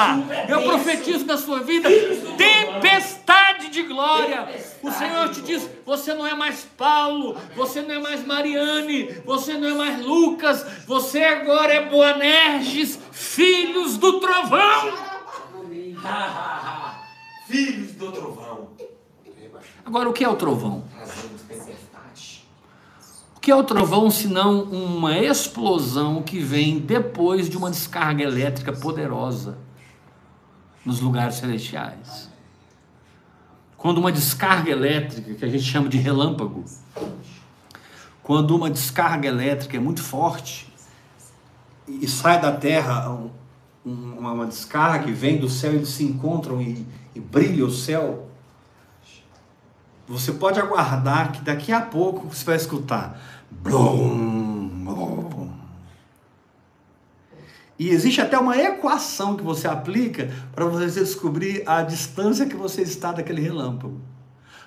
eu 0.48 0.62
profetizo 0.64 1.26
na 1.26 1.38
sua 1.38 1.60
vida 1.60 1.90
tempestade 2.38 3.70
de 3.70 3.84
glória. 3.84 4.48
O 4.82 4.92
Senhor 4.92 5.30
te 5.30 5.42
diz: 5.42 5.70
você 5.86 6.14
não 6.14 6.26
é 6.26 6.34
mais 6.34 6.68
Paulo, 6.78 7.38
você 7.56 7.82
não 7.82 7.96
é 7.96 8.00
mais 8.00 8.26
Mariane, 8.26 9.22
você 9.26 9.54
não 9.54 9.70
é 9.70 9.74
mais 9.74 10.06
Lucas, 10.06 10.66
você 10.86 11.24
agora 11.24 11.74
é 11.74 11.86
Boanerges, 11.86 13.00
filhos 13.12 13.98
do 13.98 14.20
trovão. 14.20 15.18
Filhos 17.48 17.94
do 17.94 18.12
trovão. 18.12 18.76
Agora, 19.86 20.10
o 20.10 20.14
que 20.14 20.24
é 20.24 20.30
o 20.30 20.36
trovão? 20.36 20.84
O 23.36 23.40
que 23.40 23.52
é 23.52 23.56
o 23.56 23.64
trovão 23.64 24.10
senão 24.12 24.64
uma 24.64 25.18
explosão 25.18 26.22
que 26.22 26.40
vem 26.40 26.80
depois 26.80 27.50
de 27.50 27.58
uma 27.58 27.70
descarga 27.70 28.22
elétrica 28.24 28.74
poderosa 28.74 29.58
nos 30.86 31.00
lugares 31.00 31.36
celestiais? 31.36 32.30
Quando 33.78 34.00
uma 34.00 34.12
descarga 34.12 34.70
elétrica, 34.72 35.34
que 35.34 35.46
a 35.46 35.48
gente 35.48 35.64
chama 35.64 35.88
de 35.88 35.98
relâmpago, 35.98 36.66
quando 38.24 38.56
uma 38.56 38.70
descarga 38.70 39.28
elétrica 39.28 39.78
é 39.78 39.80
muito 39.80 40.02
forte 40.04 40.68
e 41.88 42.06
sai 42.08 42.42
da 42.42 42.52
terra 42.52 43.10
um- 43.10 43.30
um- 43.86 44.18
uma, 44.18 44.32
uma 44.34 44.46
descarga 44.48 45.10
e 45.10 45.14
vem 45.14 45.38
do 45.38 45.48
céu, 45.48 45.74
eles 45.74 45.90
se 45.90 46.04
encontram 46.04 46.62
e, 46.62 46.86
e 47.16 47.20
brilha 47.22 47.66
o 47.66 47.72
céu, 47.72 48.27
você 50.08 50.32
pode 50.32 50.60
aguardar 50.60 51.32
que 51.34 51.42
daqui 51.42 51.72
a 51.72 51.82
pouco 51.82 52.28
você 52.28 52.46
vai 52.46 52.56
escutar. 52.56 53.20
Blum, 53.52 54.70
blum. 54.86 55.52
E 57.80 57.90
existe 57.90 58.20
até 58.22 58.38
uma 58.38 58.58
equação 58.58 59.36
que 59.36 59.44
você 59.44 59.68
aplica 59.68 60.32
para 60.56 60.66
você 60.66 61.00
descobrir 61.00 61.62
a 61.66 61.84
distância 61.84 62.48
que 62.48 62.56
você 62.56 62.82
está 62.82 63.12
daquele 63.12 63.42
relâmpago. 63.42 64.02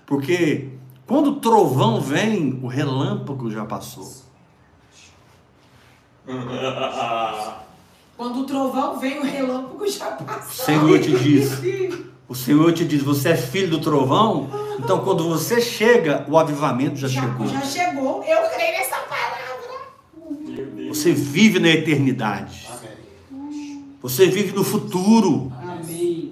Porque 0.07 0.69
quando 1.07 1.31
o 1.31 1.37
trovão 1.37 2.01
vem, 2.01 2.61
o 2.63 2.69
relâmpago 2.69 3.51
já 3.51 3.65
passou. 3.65 4.09
Quando 8.17 8.41
o 8.41 8.45
trovão 8.45 8.99
vem, 8.99 9.19
o 9.19 9.23
relâmpago 9.23 9.89
já 9.89 10.11
O 10.11 10.25
passou. 10.25 10.67
Senhor 10.67 11.01
te 11.01 11.11
diz, 11.19 11.59
o 12.29 12.35
Senhor 12.35 12.71
te 12.75 12.85
diz, 12.85 13.03
você 13.03 13.31
é 13.31 13.37
filho 13.37 13.71
do 13.71 13.81
trovão, 13.81 14.51
então 14.83 15.01
quando 15.01 15.29
você 15.29 15.61
chega, 15.61 16.25
o 16.29 16.39
avivamento 16.39 16.97
já 16.97 17.09
Já, 17.09 17.21
chegou. 17.23 17.47
já 17.47 17.61
chegou. 17.63 18.25
Eu 18.25 18.49
creio 18.51 18.73
nessa 18.73 18.97
palavra. 18.97 19.41
Você 20.89 21.13
vive 21.13 21.59
na 21.61 21.69
eternidade. 21.69 22.69
Você 24.03 24.27
vive 24.27 24.55
no 24.55 24.65
futuro, 24.65 25.53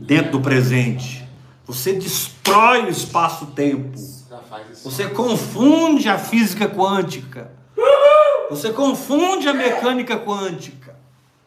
dentro 0.00 0.32
do 0.32 0.40
presente. 0.40 1.24
Você 1.66 1.92
destrói 1.92 2.84
o 2.86 2.88
espaço-tempo. 2.88 3.98
Você 4.82 5.08
confunde 5.08 6.08
a 6.08 6.18
física 6.18 6.68
quântica. 6.68 7.52
Você 8.50 8.72
confunde 8.72 9.46
a 9.48 9.52
mecânica 9.52 10.18
quântica. 10.18 10.87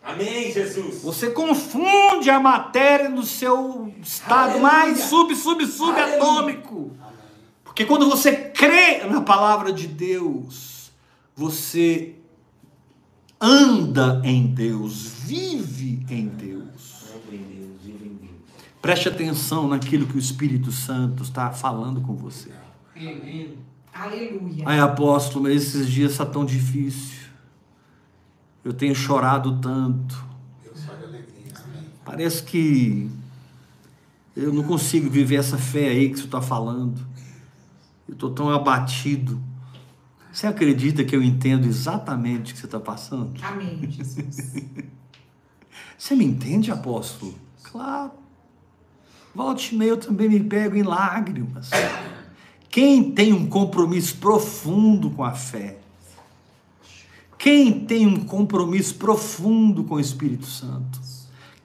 Amém, 0.03 0.51
Jesus. 0.51 1.01
Você 1.03 1.29
confunde 1.29 2.29
a 2.29 2.39
matéria 2.39 3.07
no 3.07 3.23
seu 3.23 3.93
estado 4.01 4.59
mais 4.59 5.01
sub, 5.01 5.35
sub, 5.35 5.65
subatômico. 5.65 6.91
Porque 7.63 7.85
quando 7.85 8.09
você 8.09 8.35
crê 8.35 9.03
na 9.05 9.21
palavra 9.21 9.71
de 9.71 9.87
Deus, 9.87 10.91
você 11.35 12.15
anda 13.39 14.21
em 14.23 14.47
Deus, 14.47 15.13
vive 15.23 16.05
em 16.09 16.27
Deus. 16.27 16.61
Preste 18.81 19.07
atenção 19.07 19.67
naquilo 19.67 20.07
que 20.07 20.15
o 20.15 20.19
Espírito 20.19 20.71
Santo 20.71 21.21
está 21.21 21.51
falando 21.51 22.01
com 22.01 22.15
você. 22.15 22.49
Aleluia. 23.93 24.63
Ai, 24.65 24.79
apóstolo, 24.79 25.43
mas 25.43 25.55
esses 25.55 25.87
dias 25.87 26.13
está 26.13 26.25
tão 26.25 26.43
difícil. 26.43 27.20
Eu 28.63 28.73
tenho 28.73 28.93
chorado 28.93 29.59
tanto. 29.59 30.25
Parece 32.05 32.43
que 32.43 33.09
eu 34.35 34.53
não 34.53 34.63
consigo 34.63 35.09
viver 35.09 35.35
essa 35.35 35.57
fé 35.57 35.89
aí 35.89 36.09
que 36.09 36.17
você 36.17 36.25
está 36.25 36.41
falando. 36.41 36.99
Eu 38.07 38.13
estou 38.13 38.31
tão 38.31 38.49
abatido. 38.49 39.41
Você 40.31 40.47
acredita 40.47 41.03
que 41.03 41.15
eu 41.15 41.21
entendo 41.21 41.65
exatamente 41.65 42.51
o 42.51 42.55
que 42.55 42.59
você 42.59 42.65
está 42.65 42.79
passando? 42.79 43.33
Amém, 43.43 43.89
Jesus. 43.89 44.53
Você 45.97 46.15
me 46.15 46.25
entende, 46.25 46.71
apóstolo? 46.71 47.35
Claro. 47.61 48.13
Volte 49.35 49.75
e 49.75 49.77
meia 49.77 49.89
eu 49.89 49.97
também 49.97 50.27
me 50.27 50.39
pego 50.39 50.75
em 50.75 50.81
lágrimas. 50.81 51.69
Quem 52.69 53.11
tem 53.11 53.31
um 53.31 53.45
compromisso 53.45 54.17
profundo 54.17 55.11
com 55.11 55.23
a 55.23 55.33
fé, 55.33 55.77
quem 57.41 57.85
tem 57.85 58.05
um 58.05 58.23
compromisso 58.23 58.93
profundo 58.93 59.83
com 59.83 59.95
o 59.95 59.99
Espírito 59.99 60.45
Santo, 60.45 61.01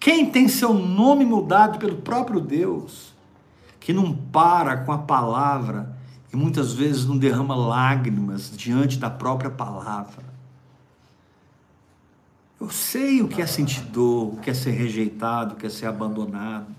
quem 0.00 0.30
tem 0.30 0.48
seu 0.48 0.72
nome 0.72 1.22
mudado 1.22 1.78
pelo 1.78 1.96
próprio 1.96 2.40
Deus, 2.40 3.12
que 3.78 3.92
não 3.92 4.16
para 4.16 4.78
com 4.78 4.90
a 4.90 4.96
palavra 4.96 5.94
e 6.32 6.36
muitas 6.36 6.72
vezes 6.72 7.04
não 7.04 7.18
derrama 7.18 7.54
lágrimas 7.54 8.50
diante 8.56 8.96
da 8.96 9.10
própria 9.10 9.50
palavra. 9.50 10.24
Eu 12.58 12.70
sei 12.70 13.20
o 13.20 13.28
que 13.28 13.42
é 13.42 13.46
sentir 13.46 13.82
dor, 13.82 14.32
o 14.32 14.36
que 14.38 14.48
é 14.48 14.54
ser 14.54 14.70
rejeitado, 14.70 15.52
o 15.52 15.56
que 15.58 15.66
é 15.66 15.70
ser 15.70 15.84
abandonado. 15.84 16.74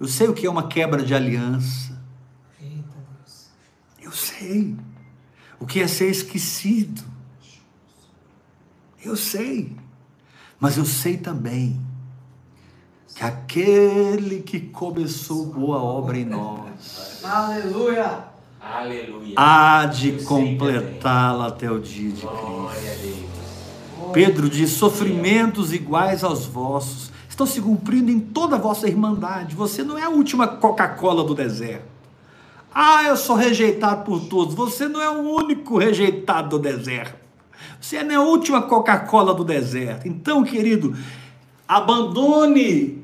Eu 0.00 0.08
sei 0.08 0.28
o 0.28 0.32
que 0.32 0.46
é 0.46 0.50
uma 0.50 0.66
quebra 0.66 1.02
de 1.02 1.14
aliança. 1.14 2.00
Eu 4.00 4.12
sei 4.12 4.74
o 5.58 5.66
que 5.66 5.78
é 5.80 5.86
ser 5.86 6.10
esquecido. 6.10 7.09
Eu 9.04 9.16
sei. 9.16 9.72
Mas 10.58 10.76
eu 10.76 10.84
sei 10.84 11.16
também 11.16 11.80
que 13.14 13.24
aquele 13.24 14.40
que 14.40 14.60
começou 14.60 15.46
boa 15.46 15.78
obra 15.78 16.18
em 16.18 16.24
nós 16.24 17.20
Aleluia. 17.24 18.24
Aleluia. 18.60 19.34
há 19.36 19.86
de 19.86 20.22
completá-la 20.24 21.48
até 21.48 21.70
o 21.70 21.78
dia 21.78 22.10
de 22.10 22.26
Cristo. 22.26 23.30
Pedro 24.12 24.48
diz: 24.50 24.70
sofrimentos 24.70 25.72
iguais 25.72 26.22
aos 26.22 26.44
vossos 26.46 27.10
estão 27.28 27.46
se 27.46 27.60
cumprindo 27.60 28.10
em 28.10 28.20
toda 28.20 28.56
a 28.56 28.58
vossa 28.58 28.86
irmandade. 28.86 29.54
Você 29.54 29.82
não 29.82 29.96
é 29.96 30.04
a 30.04 30.10
última 30.10 30.46
Coca-Cola 30.46 31.24
do 31.24 31.34
deserto. 31.34 31.88
Ah, 32.72 33.04
eu 33.04 33.16
sou 33.16 33.34
rejeitado 33.34 34.04
por 34.04 34.20
todos. 34.20 34.54
Você 34.54 34.86
não 34.88 35.00
é 35.00 35.10
o 35.10 35.20
único 35.20 35.78
rejeitado 35.78 36.50
do 36.50 36.58
deserto. 36.58 37.19
Você 37.80 37.96
é 37.96 38.14
a 38.14 38.20
última 38.20 38.62
Coca-Cola 38.62 39.34
do 39.34 39.44
deserto. 39.44 40.06
Então, 40.06 40.44
querido, 40.44 40.94
abandone 41.66 43.02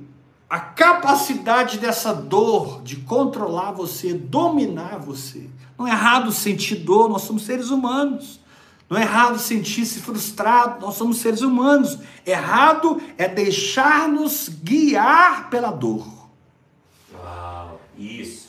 a 0.48 0.60
capacidade 0.60 1.78
dessa 1.78 2.12
dor 2.12 2.82
de 2.82 2.96
controlar 2.96 3.72
você, 3.72 4.12
dominar 4.12 4.98
você. 4.98 5.48
Não 5.78 5.86
é 5.86 5.90
errado 5.90 6.30
sentir 6.30 6.76
dor, 6.76 7.08
nós 7.08 7.22
somos 7.22 7.42
seres 7.42 7.70
humanos. 7.70 8.40
Não 8.88 8.96
é 8.96 9.02
errado 9.02 9.38
sentir-se 9.38 10.00
frustrado, 10.00 10.84
nós 10.84 10.94
somos 10.94 11.18
seres 11.18 11.40
humanos. 11.40 11.98
Errado 12.24 13.00
é 13.18 13.26
deixar-nos 13.26 14.48
guiar 14.48 15.50
pela 15.50 15.72
dor. 15.72 16.06
Uau. 17.12 17.80
Isso. 17.98 18.45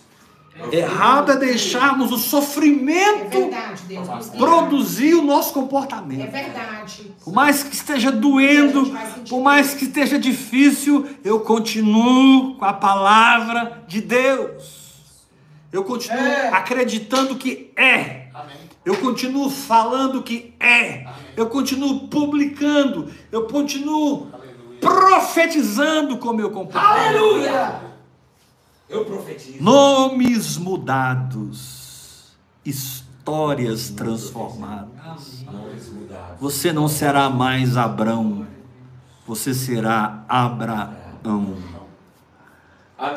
Errado 0.72 1.32
é 1.32 1.38
deixarmos 1.38 2.12
o 2.12 2.16
É 2.16 2.18
sofrimento 2.18 3.30
verdade, 3.40 3.82
Deus 3.88 4.08
nos 4.08 4.30
guia. 4.30 4.40
produzir 4.40 5.14
o 5.16 5.22
nosso 5.22 5.50
É 5.50 5.54
comportamento. 5.54 6.32
verdade. 6.32 7.12
Por 7.24 7.34
mais 7.34 7.64
que 7.64 7.76
esteja 7.76 8.12
doendo, 8.12 8.92
por 9.30 9.42
mais 9.42 9.74
que 9.74 9.86
esteja 9.86 10.18
difícil, 10.18 11.06
eu 11.24 11.40
continuo 11.42 12.56
com 12.56 12.66
a 12.66 12.74
palavra 12.74 13.84
de 13.88 14.02
Deus. 14.02 14.88
Eu 15.72 15.84
continuo 15.84 16.20
acreditando 16.54 17.36
que 17.36 17.72
é. 17.76 18.28
Amém. 18.34 18.56
Eu 18.86 18.96
continuo 18.98 19.50
falando 19.50 20.24
que 20.24 20.54
é. 20.60 21.06
Eu 21.36 21.48
continuo 21.48 22.08
publicando. 22.08 23.12
Eu 23.32 23.44
continuo 23.48 24.28
Aleluia. 24.34 24.80
profetizando 24.80 26.18
com 26.18 26.30
o 26.30 26.34
meu 26.34 26.50
comportamento. 26.50 26.98
Aleluia! 27.18 27.87
Eu 28.90 29.04
profetizo. 29.06 29.62
Nomes 29.62 30.58
mudados, 30.58 32.38
histórias 32.66 33.90
transformadas. 33.90 35.46
Você 36.40 36.72
não 36.72 36.88
será 36.88 37.30
mais 37.30 37.76
Abrão, 37.76 38.48
você 39.26 39.54
será 39.54 40.24
Abraão. 40.28 41.58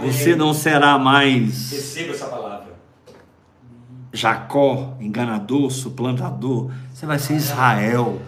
Você 0.00 0.36
não 0.36 0.52
será 0.52 0.98
mais 0.98 1.70
Receba 1.70 2.12
essa 2.12 2.26
palavra. 2.26 2.78
Jacó, 4.12 4.96
enganador, 5.00 5.70
suplantador. 5.70 6.72
Você 6.92 7.06
vai 7.06 7.18
ser 7.18 7.36
Israel, 7.36 8.20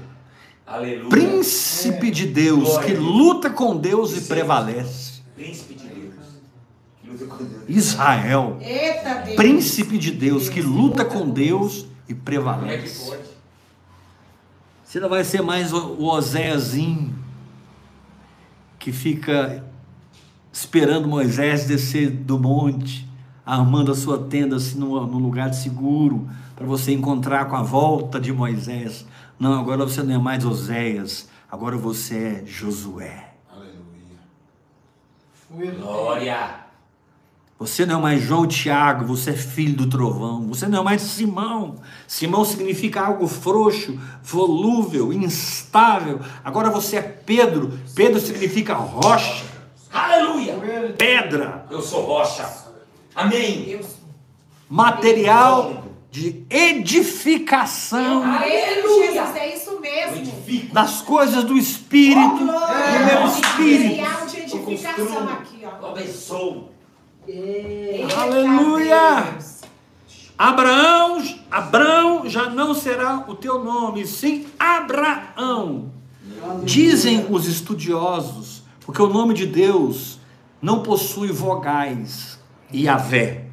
Aleluia. 0.66 1.10
príncipe 1.10 2.10
de 2.10 2.26
Deus, 2.26 2.78
que 2.78 2.94
luta 2.94 3.50
com 3.50 3.76
Deus 3.76 4.16
e 4.16 4.20
prevalece. 4.22 5.20
Príncipe 5.34 5.74
de 5.74 5.88
Deus. 5.88 5.92
Que 5.92 5.92
luta 5.92 6.10
com 6.14 7.01
Deus. 7.01 7.01
Israel, 7.68 8.58
Eita, 8.60 9.14
Deus. 9.22 9.36
príncipe 9.36 9.98
de 9.98 10.10
Deus, 10.10 10.48
que 10.48 10.60
luta 10.60 11.04
com 11.04 11.28
Deus 11.28 11.86
e 12.08 12.12
é 12.12 12.14
prevalece. 12.14 13.10
pode? 13.10 13.22
Você 14.84 15.00
não 15.00 15.08
vai 15.08 15.24
ser 15.24 15.42
mais 15.42 15.72
o 15.72 16.04
Oséiazinho 16.04 17.14
que 18.78 18.92
fica 18.92 19.64
esperando 20.52 21.08
Moisés 21.08 21.64
descer 21.66 22.10
do 22.10 22.38
monte, 22.38 23.08
armando 23.44 23.90
a 23.90 23.94
sua 23.94 24.18
tenda 24.18 24.56
assim 24.56 24.78
no, 24.78 25.06
no 25.06 25.18
lugar 25.18 25.54
seguro 25.54 26.28
para 26.54 26.66
você 26.66 26.92
encontrar 26.92 27.46
com 27.46 27.56
a 27.56 27.62
volta 27.62 28.20
de 28.20 28.32
Moisés. 28.32 29.06
Não, 29.38 29.58
agora 29.58 29.84
você 29.84 30.02
não 30.02 30.14
é 30.14 30.18
mais 30.18 30.44
Oséias, 30.44 31.28
agora 31.50 31.76
você 31.76 32.42
é 32.42 32.46
Josué. 32.46 33.32
Aleluia. 33.50 34.18
Glória. 35.78 36.62
Você 37.62 37.86
não 37.86 38.00
é 38.00 38.02
mais 38.02 38.22
João 38.22 38.44
Tiago, 38.44 39.04
você 39.04 39.30
é 39.30 39.34
filho 39.34 39.76
do 39.76 39.86
trovão. 39.88 40.48
Você 40.48 40.66
não 40.66 40.80
é 40.80 40.82
mais 40.82 41.00
Simão. 41.02 41.76
Simão 42.08 42.44
significa 42.44 43.00
algo 43.00 43.28
frouxo, 43.28 43.96
volúvel, 44.20 45.12
instável. 45.12 46.18
Agora 46.44 46.70
você 46.70 46.96
é 46.96 47.02
Pedro. 47.02 47.78
Pedro 47.94 48.20
significa 48.20 48.74
rocha, 48.74 49.44
Aleluia. 49.92 50.54
pedra, 50.98 51.64
Eu 51.70 51.80
sou 51.80 52.02
rocha. 52.04 52.48
Amém. 53.14 53.78
Material 54.68 55.84
de 56.10 56.44
edificação 56.50 58.24
Aleluia. 58.24 59.12
Jesus, 59.12 59.36
é 59.36 59.54
isso 59.54 59.80
mesmo. 59.80 60.16
edifico. 60.16 60.74
das 60.74 61.00
coisas 61.00 61.44
do 61.44 61.56
Espírito, 61.56 62.38
do 62.38 62.44
meu 62.44 63.26
Espírito. 63.26 64.02
Material 64.02 64.26
de 64.26 64.40
edificação 64.40 65.28
aqui, 65.28 65.62
ó. 65.64 65.86
Eu 65.86 65.94
Aleluia. 68.16 69.32
Deus. 69.32 69.60
Abraão, 70.36 71.22
Abraão 71.50 72.28
já 72.28 72.50
não 72.50 72.74
será 72.74 73.24
o 73.28 73.34
teu 73.36 73.62
nome, 73.62 74.06
sim 74.06 74.46
Abraão. 74.58 75.92
Dizem 76.64 77.26
os 77.30 77.46
estudiosos, 77.46 78.64
porque 78.84 79.00
o 79.00 79.08
nome 79.08 79.34
de 79.34 79.46
Deus 79.46 80.18
não 80.60 80.82
possui 80.82 81.28
vogais, 81.28 82.40
Iavé. 82.72 83.46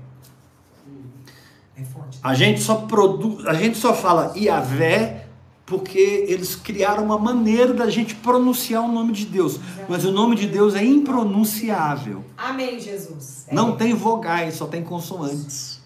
É. 1.78 1.84
A 2.24 2.34
gente 2.34 2.62
só 2.62 2.76
produz, 2.76 3.46
a 3.46 3.54
gente 3.54 3.78
só 3.78 3.94
fala 3.94 4.34
Iavé 4.36 5.29
porque 5.70 6.26
eles 6.28 6.56
criaram 6.56 7.06
uma 7.06 7.18
maneira 7.20 7.72
da 7.74 7.88
gente 7.90 8.16
pronunciar 8.16 8.84
o 8.84 8.92
nome 8.92 9.14
de 9.14 9.26
Deus, 9.26 9.60
mas 9.88 10.04
o 10.04 10.12
nome 10.12 10.36
de 10.36 10.48
Deus 10.48 10.74
é 10.74 10.84
impronunciável. 10.84 12.26
Amém, 12.36 12.80
Jesus. 12.80 13.46
É. 13.48 13.54
Não 13.54 13.78
tem 13.78 13.94
vogais, 13.94 14.56
só 14.56 14.66
tem 14.66 14.84
consoantes. 14.84 15.80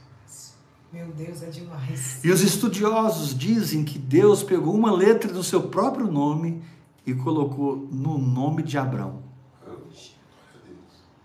Meu 0.91 1.07
Deus, 1.07 1.43
é 1.43 1.47
demais. 1.47 2.23
E 2.23 2.31
os 2.31 2.41
estudiosos 2.41 3.37
dizem 3.37 3.83
que 3.83 3.99
Deus 3.99 4.41
pegou 4.41 4.73
uma 4.73 4.91
letra 4.91 5.33
do 5.33 5.43
seu 5.43 5.63
próprio 5.63 6.09
nome 6.09 6.63
e 7.05 7.13
colocou 7.13 7.87
no 7.91 8.17
nome 8.17 8.63
de 8.63 8.77
Abraão. 8.77 9.21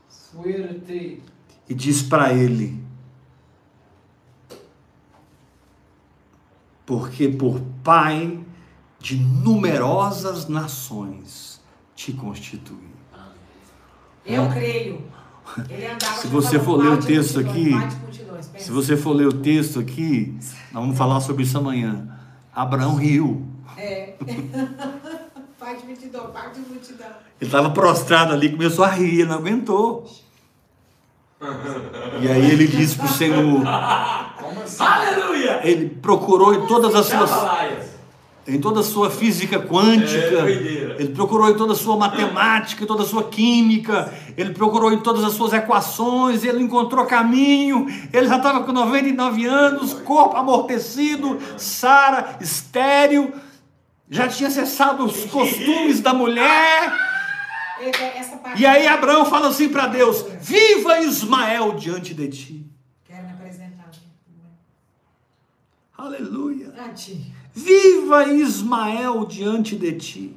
Suerte. 0.08 1.22
E 1.68 1.74
diz 1.74 2.02
para 2.02 2.32
ele: 2.32 2.82
Porque 6.84 7.28
por 7.28 7.60
pai 7.84 8.47
de 8.98 9.16
numerosas 9.16 10.48
nações 10.48 11.60
te 11.94 12.12
constituí. 12.12 12.88
Eu 14.24 14.48
creio. 14.50 15.02
Ele 15.70 15.86
andava 15.86 16.14
Se 16.14 16.26
você 16.26 16.58
for 16.58 16.76
ler 16.76 16.92
o 16.92 16.98
texto 16.98 17.40
aqui. 17.40 17.72
Se 18.58 18.70
você 18.70 18.96
for 18.96 19.12
ler 19.12 19.26
o 19.26 19.32
texto 19.32 19.80
aqui, 19.80 20.36
nós 20.72 20.82
vamos 20.82 20.98
falar 20.98 21.20
sobre 21.20 21.44
isso 21.44 21.56
amanhã. 21.56 22.08
Abraão 22.54 22.94
riu. 22.96 23.46
É. 23.76 24.14
pai 25.58 25.76
de 25.76 25.86
multidão, 25.86 26.30
pai 26.30 26.50
de 26.52 26.60
multidão. 26.60 27.06
Ele 27.40 27.48
estava 27.48 27.70
prostrado 27.70 28.32
ali, 28.32 28.50
começou 28.50 28.84
a 28.84 28.88
rir, 28.88 29.20
ele 29.20 29.24
não 29.24 29.36
aguentou. 29.36 30.04
E 32.20 32.28
aí 32.28 32.50
ele 32.50 32.66
disse 32.66 32.96
para 32.96 33.06
o 33.06 33.08
Senhor, 33.08 33.62
Como 34.40 34.62
assim? 34.62 34.82
Aleluia. 34.82 35.60
ele 35.62 35.88
procurou 35.88 36.52
em 36.52 36.66
todas 36.66 36.94
as 36.94 37.06
suas. 37.06 37.30
Em 38.48 38.58
toda 38.58 38.80
a 38.80 38.82
sua 38.82 39.10
física 39.10 39.60
quântica, 39.60 40.48
É, 40.48 40.96
ele 40.98 41.10
procurou 41.10 41.50
em 41.50 41.54
toda 41.54 41.74
a 41.74 41.76
sua 41.76 41.96
matemática, 41.96 42.82
em 42.82 42.86
toda 42.86 43.02
a 43.02 43.06
sua 43.06 43.24
química, 43.24 44.12
ele 44.36 44.54
procurou 44.54 44.90
em 44.90 44.98
todas 45.00 45.22
as 45.22 45.34
suas 45.34 45.52
equações, 45.52 46.42
ele 46.44 46.62
encontrou 46.62 47.04
caminho, 47.04 47.86
ele 48.10 48.26
já 48.26 48.38
estava 48.38 48.62
com 48.64 48.72
99 48.72 49.44
anos, 49.44 49.92
corpo 49.92 50.36
amortecido, 50.36 51.38
Sara 51.58 52.38
estéril, 52.40 53.32
já 54.08 54.26
tinha 54.26 54.50
cessado 54.50 55.04
os 55.04 55.26
costumes 55.26 56.00
da 56.00 56.14
mulher. 56.14 56.92
E 58.56 58.64
aí 58.64 58.88
Abraão 58.88 59.26
fala 59.26 59.48
assim 59.48 59.68
para 59.68 59.86
Deus: 59.86 60.24
Viva 60.40 60.98
Ismael 61.00 61.74
diante 61.74 62.14
de 62.14 62.28
ti. 62.28 62.66
Quero 63.04 63.26
me 63.26 63.32
apresentar. 63.32 63.90
Aleluia. 65.96 66.72
A 66.78 66.88
ti. 66.88 67.37
Viva 67.58 68.28
Ismael 68.28 69.26
diante 69.26 69.74
de 69.74 69.92
ti. 69.94 70.36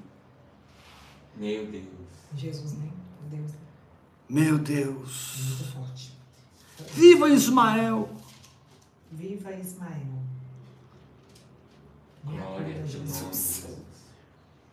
Meu 1.38 1.68
Deus. 1.68 1.86
Jesus, 2.36 2.74
né? 2.74 2.90
Deus. 3.30 3.52
Meu 4.28 4.58
Deus. 4.58 5.36
Muito 5.38 5.72
forte. 5.72 6.12
Viva 6.96 7.30
Ismael. 7.30 8.10
Viva 9.12 9.52
Ismael. 9.54 10.08
Glória 12.24 12.48
a 12.48 12.80
Deus. 12.80 12.92
Jesus. 12.92 13.68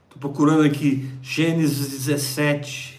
Estou 0.05 0.19
procurando 0.19 0.63
aqui 0.63 1.11
Gênesis 1.21 1.91
17, 1.91 2.99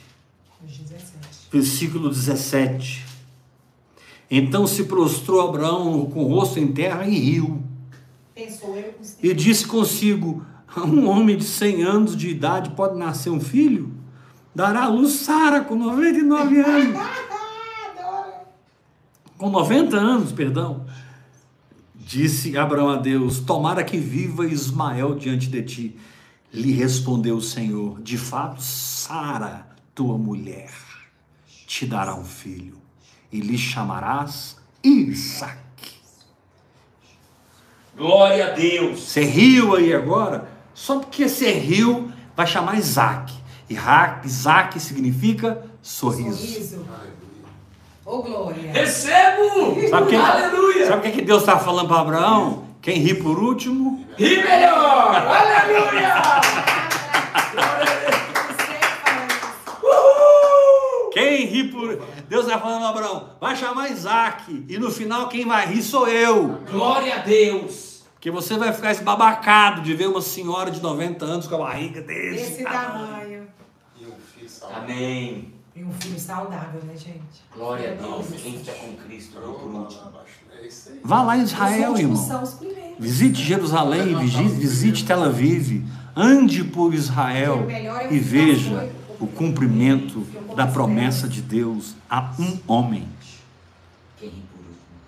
Os 0.64 0.78
17. 0.78 1.50
versículo 1.52 2.10
17. 2.10 3.04
Então 4.30 4.68
se 4.68 4.84
prostrou 4.84 5.42
Abraão 5.42 6.06
com 6.06 6.24
o 6.24 6.28
rosto 6.28 6.60
em 6.60 6.72
terra 6.72 7.08
e 7.08 7.18
riu. 7.18 7.59
E 9.22 9.34
disse 9.34 9.66
consigo: 9.66 10.46
Um 10.78 11.08
homem 11.08 11.38
de 11.38 11.44
100 11.44 11.84
anos 11.84 12.18
de 12.18 12.30
idade 12.30 12.72
pode 12.72 12.98
nascer 12.98 13.30
um 13.30 13.40
filho? 13.40 13.94
Dará 14.54 14.84
à 14.84 14.88
luz 14.88 15.14
Sara 15.14 15.62
com 15.62 15.76
99 15.76 16.60
anos. 16.62 17.00
Com 19.38 19.50
90 19.50 19.96
anos, 19.96 20.32
perdão, 20.34 20.86
disse 21.96 22.58
Abraão 22.58 22.90
a 22.90 22.98
Deus: 22.98 23.40
Tomara 23.40 23.84
que 23.84 23.98
viva 23.98 24.46
Ismael 24.46 25.16
diante 25.16 25.48
de 25.48 25.64
ti. 25.64 26.00
Lhe 26.54 26.72
respondeu 26.72 27.38
o 27.38 27.42
Senhor: 27.42 28.02
De 28.02 28.18
fato, 28.18 28.62
Sara, 28.62 29.68
tua 29.96 30.18
mulher, 30.18 30.72
te 31.66 31.86
dará 31.86 32.16
um 32.16 32.26
filho, 32.26 32.78
e 33.32 33.40
lhe 33.40 33.58
chamarás 33.58 34.58
Isaac. 34.84 35.69
Glória 38.00 38.48
a 38.48 38.50
Deus. 38.52 39.02
Você 39.02 39.22
riu 39.26 39.76
aí 39.76 39.94
agora? 39.94 40.48
Só 40.74 40.98
porque 41.00 41.28
você 41.30 41.52
riu, 41.52 42.10
vai 42.36 42.48
chamar 42.48 42.78
Isaac. 42.80 43.34
E 43.70 43.76
Ra- 43.76 44.22
Isaac 44.24 44.80
significa 44.80 45.62
sorriso. 45.82 46.38
Sorriso. 46.48 46.86
Ô, 48.06 48.24
Glória. 48.24 48.72
Recebo! 48.72 49.76
Sabe 49.90 50.08
que, 50.10 50.16
Aleluia! 50.16 50.88
sabe 50.88 51.00
o 51.00 51.02
que 51.12 51.18
que 51.20 51.26
Deus 51.26 51.42
está 51.42 51.60
falando 51.60 51.88
para 51.90 52.00
Abraão? 52.00 52.64
Quem 52.82 52.98
ri 53.00 53.14
por 53.14 53.38
último, 53.38 54.04
E 54.18 54.38
melhor! 54.38 55.14
Aleluia! 55.16 56.16
Uhul! 59.84 61.10
quem 61.12 61.46
ri 61.46 61.66
por. 61.66 62.00
Deus 62.30 62.46
está 62.46 62.58
falando 62.60 62.80
para 62.80 62.90
Abraão, 62.90 63.30
vai 63.42 63.56
chamar 63.56 63.92
Isaac, 63.92 64.66
e 64.70 64.78
no 64.78 64.90
final 64.90 65.28
quem 65.28 65.46
vai 65.46 65.68
rir 65.68 65.82
sou 65.82 66.08
eu. 66.08 66.60
Glória 66.72 67.16
a 67.16 67.18
Deus! 67.20 67.89
Porque 68.20 68.32
você 68.32 68.58
vai 68.58 68.74
ficar 68.74 68.92
esbabacado 68.92 69.82
de 69.82 69.94
ver 69.94 70.10
uma 70.10 70.22
senhora 70.22 70.70
de 70.70 70.82
90 70.82 71.24
anos 71.24 71.48
com 71.48 71.56
a 71.56 71.60
barriga 71.60 72.02
desse. 72.02 72.52
Esse 72.52 72.64
tamanho. 72.66 73.48
E 73.98 74.06
um 74.06 74.12
filho 74.36 74.50
saudável. 74.50 74.84
Amém. 74.84 75.54
E 75.74 75.84
um 75.86 75.94
filho 75.94 76.20
saudável, 76.20 76.82
né, 76.84 76.98
gente? 76.98 77.22
Glória 77.56 77.94
a 77.94 77.96
Deus. 77.96 78.28
Quem 78.44 78.56
está 78.56 78.74
com 78.74 78.94
Cristo, 78.98 79.40
não 79.40 79.54
por 79.54 79.74
último. 79.74 80.12
É 80.52 80.68
isso 80.68 80.90
aí. 80.90 81.00
Vá 81.02 81.24
lá 81.24 81.38
em 81.38 81.44
Israel, 81.44 81.98
irmão. 81.98 82.18
são 82.18 82.44
os 82.44 82.56
primeiros. 82.56 83.00
Visite 83.00 83.42
Jerusalém, 83.42 84.14
visite 84.18 85.06
Tel 85.06 85.24
Aviv, 85.24 85.86
ande 86.14 86.66
por 86.66 86.94
Israel 86.94 87.68
e 88.12 88.20
veja 88.20 88.92
o 89.18 89.28
cumprimento 89.28 90.28
da 90.58 90.68
promessa 90.68 91.26
de 91.26 91.42
Deus 91.42 91.96
a 92.10 92.34
um 92.38 92.60
homem. 92.68 93.08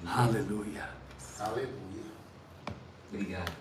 Aleluia. 0.05 0.89
Aleluia. 1.37 1.80
Obrigado. 3.13 3.51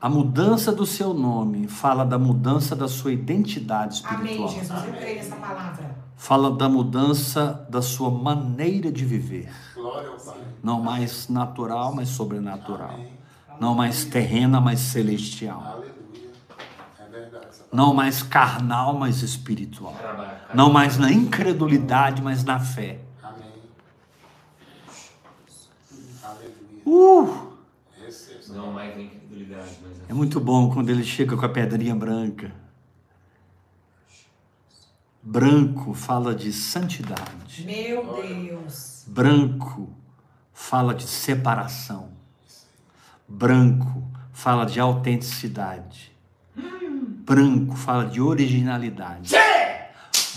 A 0.00 0.08
mudança 0.08 0.72
do 0.72 0.86
seu 0.86 1.12
nome 1.14 1.66
fala 1.66 2.04
da 2.04 2.18
mudança 2.18 2.76
da 2.76 2.86
sua 2.86 3.12
identidade 3.12 4.02
Amém, 4.06 4.42
espiritual. 4.42 4.48
Jesus. 4.48 4.84
Eu 4.86 4.92
creio 4.94 5.16
nessa 5.16 5.36
palavra. 5.36 5.96
Fala 6.16 6.50
da 6.50 6.68
mudança 6.68 7.66
da 7.68 7.82
sua 7.82 8.10
maneira 8.10 8.90
de 8.92 9.04
viver. 9.04 9.50
Glória 9.74 10.10
ao 10.10 10.16
Pai. 10.16 10.38
Não 10.62 10.80
mais 10.82 11.28
natural, 11.28 11.94
mas 11.94 12.08
sobrenatural. 12.10 12.94
Amém. 12.94 13.12
Não 13.60 13.74
mais 13.74 14.04
terrena, 14.04 14.60
mas 14.60 14.80
celestial. 14.80 15.62
Aleluia. 15.62 15.94
É 17.00 17.44
Não 17.72 17.94
mais 17.94 18.22
carnal, 18.22 18.94
mas 18.98 19.22
espiritual. 19.22 19.94
Não 20.54 20.70
mais 20.72 20.98
na 20.98 21.10
incredulidade, 21.10 22.22
mas 22.22 22.44
na 22.44 22.60
fé. 22.60 23.00
Amém. 23.22 23.52
Uh! 26.84 27.45
Mais 28.72 28.98
incredulidade, 28.98 29.70
mas 29.82 30.10
É 30.10 30.12
muito 30.14 30.40
bom 30.40 30.70
quando 30.70 30.90
ele 30.90 31.04
chega 31.04 31.36
com 31.36 31.44
a 31.44 31.48
pedrinha 31.48 31.94
branca. 31.94 32.52
Branco 35.22 35.92
fala 35.92 36.34
de 36.34 36.52
santidade. 36.52 37.64
Meu 37.64 38.22
Deus. 38.22 39.04
Branco 39.08 39.88
fala 40.52 40.94
de 40.94 41.06
separação. 41.06 42.10
Branco 43.28 44.04
fala 44.32 44.64
de 44.64 44.78
autenticidade. 44.78 46.12
Branco 46.54 47.74
fala 47.74 48.06
de 48.06 48.20
originalidade. 48.20 49.34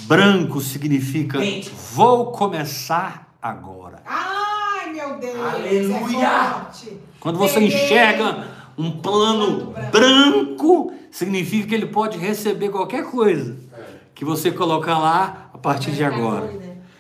Branco 0.08 0.60
significa 0.60 1.40
Gente. 1.40 1.70
vou 1.94 2.32
começar 2.32 3.36
agora. 3.40 4.02
Ai, 4.06 4.92
meu 4.92 5.20
Deus. 5.20 5.36
Aleluia. 5.40 6.28
É 6.28 6.50
forte. 6.50 7.00
Quando 7.20 7.38
você 7.38 7.60
enxerga 7.60 8.48
um 8.78 8.92
plano 8.92 9.74
branco, 9.92 10.94
significa 11.12 11.68
que 11.68 11.76
ele 11.76 11.88
pode 11.88 12.18
receber 12.18 12.70
qualquer 12.70 13.04
coisa 13.04 13.58
que 14.16 14.26
você 14.26 14.52
colocar 14.52 14.98
lá 14.98 15.50
a 15.54 15.58
partir 15.58 15.92
de 15.92 16.04
agora. 16.04 16.50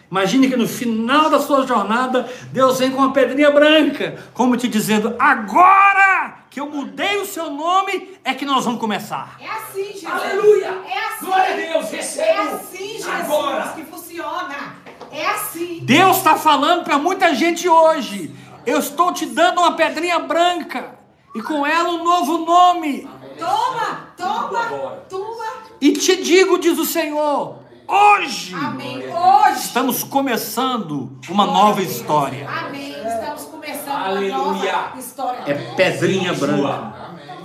Imagine 0.10 0.50
que 0.50 0.56
no 0.56 0.68
final 0.68 1.30
da 1.30 1.40
sua 1.40 1.68
jornada, 1.68 2.28
Deus 2.52 2.80
vem 2.80 2.90
com 2.92 2.98
uma 2.98 3.14
pedrinha 3.14 3.52
branca, 3.52 4.18
como 4.34 4.58
te 4.58 4.68
dizendo: 4.68 5.16
agora 5.20 6.40
que 6.50 6.60
eu 6.60 6.68
mudei 6.68 7.18
o 7.18 7.26
seu 7.26 7.52
nome, 7.52 8.18
é 8.24 8.34
que 8.34 8.44
nós 8.44 8.66
vamos 8.66 8.80
começar. 8.80 9.38
É 9.40 9.48
assim, 9.48 9.94
Jesus. 9.94 10.06
Aleluia. 10.06 10.82
É 10.88 11.08
assim. 11.08 11.26
Glória 11.26 11.54
a 11.54 11.74
Deus, 11.74 11.92
recebo. 11.92 12.28
É 12.28 12.54
assim, 12.54 12.88
Jesus, 12.94 13.08
Agora. 13.08 13.74
que 13.76 13.84
funciona. 13.84 14.76
É 15.12 15.26
assim. 15.28 15.80
Deus 15.84 16.18
está 16.18 16.36
falando 16.38 16.84
para 16.84 16.98
muita 16.98 17.36
gente 17.36 17.70
hoje: 17.70 18.34
eu 18.66 18.80
estou 18.80 19.14
te 19.14 19.26
dando 19.26 19.60
uma 19.60 19.74
pedrinha 19.76 20.20
branca 20.20 20.95
e 21.36 21.41
com 21.41 21.66
ela 21.66 21.89
um 21.89 22.03
novo 22.03 22.39
nome. 22.39 23.07
Toma, 23.38 24.07
toma, 24.18 25.03
toma. 25.10 25.45
E 25.80 25.93
te 25.93 26.22
digo, 26.22 26.57
diz 26.60 26.78
o 26.78 26.86
Senhor, 26.86 27.60
hoje 27.88 28.53
Amém. 28.53 29.03
Hoje. 29.07 29.60
estamos 29.60 30.03
começando 30.03 31.18
uma 31.30 31.45
nova 31.45 31.82
história. 31.82 32.47
Amém. 32.49 32.91
Estamos 32.91 33.43
começando 33.45 33.89
Aleluia. 34.03 34.38
uma 34.38 34.53
nova 34.53 34.99
história. 34.99 35.43
É 35.45 35.53
pedrinha 35.76 36.34
branca. 36.34 36.93
Amém. 37.10 37.39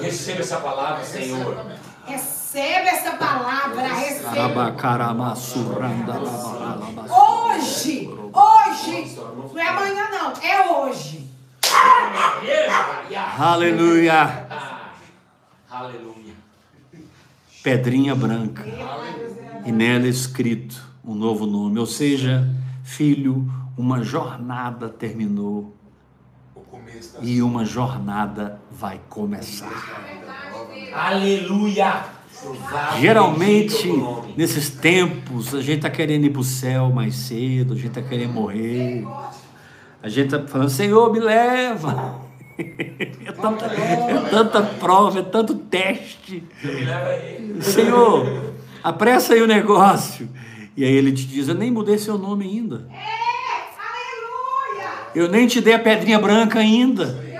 Receba 0.00 0.40
essa 0.40 0.56
palavra, 0.56 1.04
Senhor. 1.04 1.56
Recebe 2.54 2.88
essa 2.88 3.16
palavra, 3.16 3.82
recebe. 3.94 4.38
Hoje, 7.10 8.08
hoje, 8.32 9.18
não 9.52 9.58
é 9.58 9.66
amanhã 9.66 10.04
não, 10.12 10.32
é 10.40 10.70
hoje. 10.70 11.28
Aleluia. 13.36 14.46
Aleluia. 15.68 16.36
Pedrinha 17.60 18.14
branca. 18.14 18.64
E 19.64 19.72
nela 19.72 20.06
escrito 20.06 20.80
um 21.04 21.16
novo 21.16 21.46
nome. 21.46 21.80
Ou 21.80 21.86
seja, 21.86 22.48
filho, 22.84 23.50
uma 23.76 24.04
jornada 24.04 24.88
terminou 24.88 25.76
e 27.20 27.42
uma 27.42 27.64
jornada 27.64 28.60
vai 28.70 29.00
começar. 29.08 29.72
Aleluia. 30.94 32.14
Geralmente, 33.00 33.88
nesses 34.36 34.70
tempos, 34.70 35.54
a 35.54 35.60
gente 35.60 35.76
está 35.76 35.90
querendo 35.90 36.24
ir 36.24 36.30
para 36.30 36.40
o 36.40 36.44
céu 36.44 36.90
mais 36.90 37.14
cedo, 37.14 37.74
a 37.74 37.76
gente 37.76 37.88
está 37.88 38.02
querendo 38.02 38.32
morrer. 38.32 39.04
A 40.02 40.08
gente 40.08 40.34
está 40.34 40.46
falando, 40.46 40.70
Senhor, 40.70 41.12
me 41.12 41.20
leva. 41.20 42.22
É 43.26 43.32
tanta, 43.32 43.64
é 43.64 44.30
tanta 44.30 44.62
prova, 44.62 45.18
é 45.18 45.22
tanto 45.22 45.56
teste. 45.56 46.44
Senhor, 47.60 48.52
apressa 48.80 49.34
aí 49.34 49.42
o 49.42 49.46
negócio. 49.46 50.28
E 50.76 50.84
aí 50.84 50.92
ele 50.92 51.10
te 51.10 51.26
diz, 51.26 51.48
eu 51.48 51.56
nem 51.56 51.68
mudei 51.68 51.98
seu 51.98 52.16
nome 52.16 52.44
ainda. 52.44 52.88
Aleluia! 54.76 54.88
Eu 55.16 55.28
nem 55.28 55.48
te 55.48 55.60
dei 55.60 55.74
a 55.74 55.80
pedrinha 55.80 56.20
branca 56.20 56.60
ainda 56.60 57.33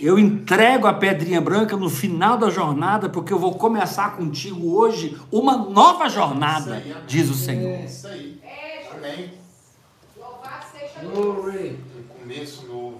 Eu 0.00 0.18
entrego 0.18 0.86
a 0.86 0.94
pedrinha 0.94 1.42
branca 1.42 1.76
no 1.76 1.90
final 1.90 2.38
da 2.38 2.48
jornada, 2.48 3.10
porque 3.10 3.30
eu 3.30 3.38
vou 3.38 3.54
começar 3.54 4.16
contigo 4.16 4.74
hoje 4.74 5.14
uma 5.30 5.58
nova 5.58 6.08
jornada, 6.08 6.82
diz 7.06 7.28
o 7.28 7.34
Senhor. 7.34 7.84
Isso 7.84 8.06
aí. 8.06 8.40
Amém. 8.96 9.30
Louvado 10.18 10.64
seja 10.72 11.06
Um 11.06 12.18
começo 12.18 12.66
novo. 12.66 12.98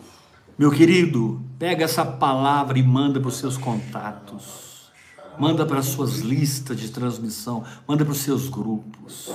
Meu 0.59 0.70
querido, 0.70 1.40
pega 1.59 1.86
essa 1.86 2.05
palavra 2.05 2.78
e 2.78 2.82
manda 2.82 3.18
para 3.18 3.28
os 3.28 3.38
seus 3.38 3.57
contatos. 3.57 4.90
Manda 5.38 5.64
para 5.64 5.78
as 5.78 5.86
suas 5.86 6.18
listas 6.18 6.78
de 6.78 6.90
transmissão, 6.90 7.64
manda 7.88 8.05
para 8.05 8.12
os 8.12 8.18
seus 8.18 8.51
grupos. 8.51 9.32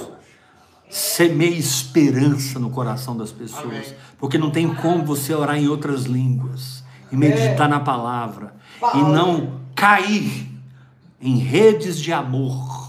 Semeie 0.88 1.57
esperança 1.57 2.59
no 2.59 2.70
coração 2.70 3.18
das 3.18 3.32
pessoas, 3.32 3.95
porque 4.20 4.38
não 4.38 4.51
tem 4.51 4.72
como 4.76 5.03
você 5.03 5.34
orar 5.34 5.57
em 5.57 5.68
outras 5.68 6.03
línguas 6.03 6.75
e 7.12 7.16
meditar 7.16 7.68
na 7.70 7.80
palavra. 7.80 8.53
E 8.93 8.97
não 8.97 9.60
cair 9.76 10.51
em 11.22 11.38
redes 11.38 11.99
de 11.99 12.12
amor. 12.12 12.86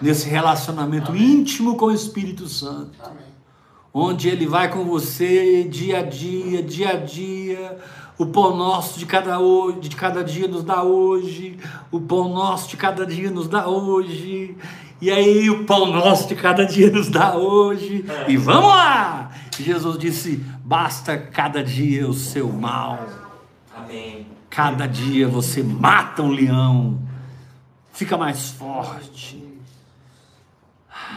Nesse 0.00 0.28
relacionamento 0.28 1.14
íntimo 1.14 1.76
com 1.76 1.86
o 1.86 1.92
Espírito 1.92 2.48
Santo. 2.48 2.98
Amém. 3.02 3.32
onde 3.94 4.28
ele 4.28 4.46
vai 4.46 4.70
com 4.70 4.84
você 4.84 5.64
dia 5.64 5.98
a 5.98 6.02
dia, 6.02 6.62
dia 6.62 6.90
a 6.90 6.96
dia. 6.96 7.78
O 8.18 8.26
pão 8.26 8.56
nosso 8.56 8.98
de 8.98 9.06
cada, 9.06 9.38
hoje, 9.38 9.80
de 9.80 9.96
cada 9.96 10.22
dia 10.22 10.46
nos 10.46 10.62
dá 10.62 10.82
hoje, 10.82 11.58
o 11.90 12.00
pão 12.00 12.28
nosso 12.28 12.68
de 12.68 12.76
cada 12.76 13.04
dia 13.06 13.30
nos 13.30 13.48
dá 13.48 13.66
hoje, 13.66 14.56
e 15.00 15.10
aí 15.10 15.50
o 15.50 15.64
pão 15.64 15.86
nosso 15.86 16.28
de 16.28 16.36
cada 16.36 16.64
dia 16.64 16.90
nos 16.90 17.08
dá 17.08 17.34
hoje, 17.34 18.04
e 18.28 18.36
vamos 18.36 18.68
lá! 18.68 19.30
Jesus 19.58 19.98
disse: 19.98 20.44
basta 20.72 21.18
cada 21.18 21.62
dia 21.62 22.08
o 22.08 22.14
seu 22.14 22.50
mal, 22.50 23.06
Amém. 23.76 24.26
cada 24.48 24.86
dia 24.86 25.28
você 25.28 25.62
mata 25.62 26.22
um 26.22 26.30
leão, 26.30 26.98
fica 27.92 28.16
mais 28.16 28.52
forte. 28.52 29.36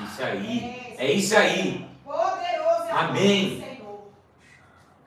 Isso 0.03 0.21
aí. 0.21 0.95
É 0.97 1.09
isso 1.13 1.37
aí. 1.37 1.87
Poderoso 2.03 2.83
é 2.89 2.91
Amém. 2.91 3.61
Senhor. 3.61 4.09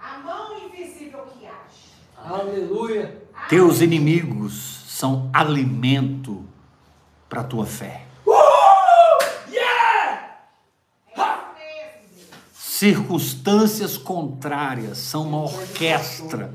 A 0.01 0.19
mão 0.21 0.59
invisível 0.67 1.27
que 1.39 1.45
age. 1.45 1.93
Aleluia. 2.17 3.23
Teus 3.51 3.83
inimigos 3.83 4.55
são 4.89 5.29
alimento 5.31 6.43
para 7.29 7.43
a 7.43 7.45
tua 7.45 7.67
fé. 7.67 8.07
Circunstâncias 12.79 13.99
contrárias 13.99 14.99
são 14.99 15.27
uma 15.27 15.43
orquestra 15.43 16.55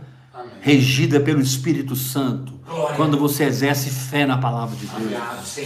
regida 0.61 1.19
pelo 1.19 1.41
Espírito 1.41 1.97
Santo 1.97 2.53
quando 2.95 3.17
você 3.17 3.43
exerce 3.43 3.89
fé 3.89 4.25
na 4.25 4.37
palavra 4.37 4.73
de 4.73 4.85
Deus. 4.85 5.57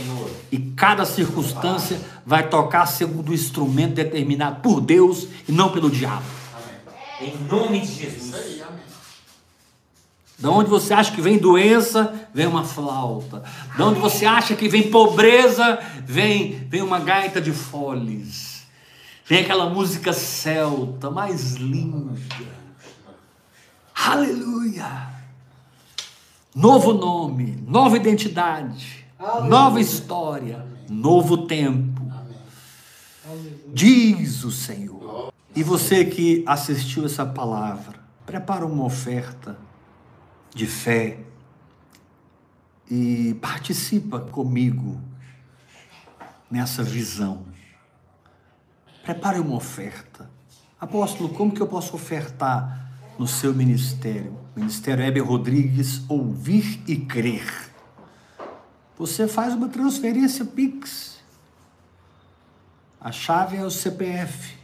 E 0.51 0.58
cada 0.76 1.05
circunstância 1.05 2.01
vai 2.26 2.49
tocar 2.49 2.88
segundo 2.88 3.30
o 3.30 3.34
instrumento 3.36 3.93
determinado 3.93 4.60
por 4.62 4.82
Deus 4.82 5.28
e 5.47 5.51
não 5.51 5.72
pelo 5.72 5.91
diabo. 5.91 6.26
Em 7.22 7.38
nome 7.47 7.82
de 7.82 7.93
Jesus. 7.93 8.64
Da 10.39 10.49
onde 10.49 10.72
você 10.72 10.91
acha 10.91 11.12
que 11.12 11.22
vem 11.22 11.38
doença, 11.38 12.28
vem 12.34 12.47
uma 12.47 12.64
flauta. 12.64 13.43
Da 13.78 13.86
onde 13.86 13.99
você 13.99 14.26
acha 14.26 14.55
que 14.55 14.68
vem 14.68 14.89
pobreza, 14.89 15.78
vem, 16.03 16.66
vem 16.68 16.82
uma 16.82 16.97
gaita 16.97 17.39
de 17.39 17.51
foles. 17.51 18.57
Vem 19.28 19.41
aquela 19.41 19.69
música 19.69 20.13
celta 20.13 21.11
mais 21.11 21.55
linda. 21.55 22.17
Aleluia! 23.93 25.09
Novo 26.55 26.93
nome, 26.93 27.61
nova 27.67 27.97
identidade, 27.97 29.05
nova 29.49 29.82
história, 29.82 30.65
novo 30.89 31.45
tempo. 31.45 32.09
Diz 33.67 34.45
o 34.45 34.51
Senhor. 34.51 35.34
E 35.53 35.61
você 35.61 36.05
que 36.05 36.45
assistiu 36.47 37.05
essa 37.05 37.25
palavra, 37.25 37.99
prepara 38.25 38.65
uma 38.65 38.86
oferta 38.86 39.59
de 40.55 40.65
fé 40.65 41.19
e 42.89 43.36
participa 43.41 44.21
comigo 44.21 45.01
nessa 46.49 46.82
visão. 46.82 47.47
Prepare 49.08 49.39
uma 49.39 49.55
oferta. 49.55 50.30
Apóstolo, 50.78 51.30
como 51.30 51.53
que 51.53 51.62
eu 51.62 51.68
posso 51.68 51.95
ofertar 51.95 52.91
no 53.18 53.26
seu 53.26 53.53
ministério? 53.53 54.38
Ministério 54.53 55.01
Heber 55.01 55.24
Rodrigues, 55.24 56.01
ouvir 56.10 56.84
e 56.86 56.97
crer. 56.97 57.72
Você 58.97 59.26
faz 59.26 59.53
uma 59.53 59.70
transferência 59.70 60.43
Pix. 60.43 61.20
A 62.99 63.10
chave 63.10 63.55
é 63.55 63.64
o 63.64 63.72
CPF. 63.72 64.58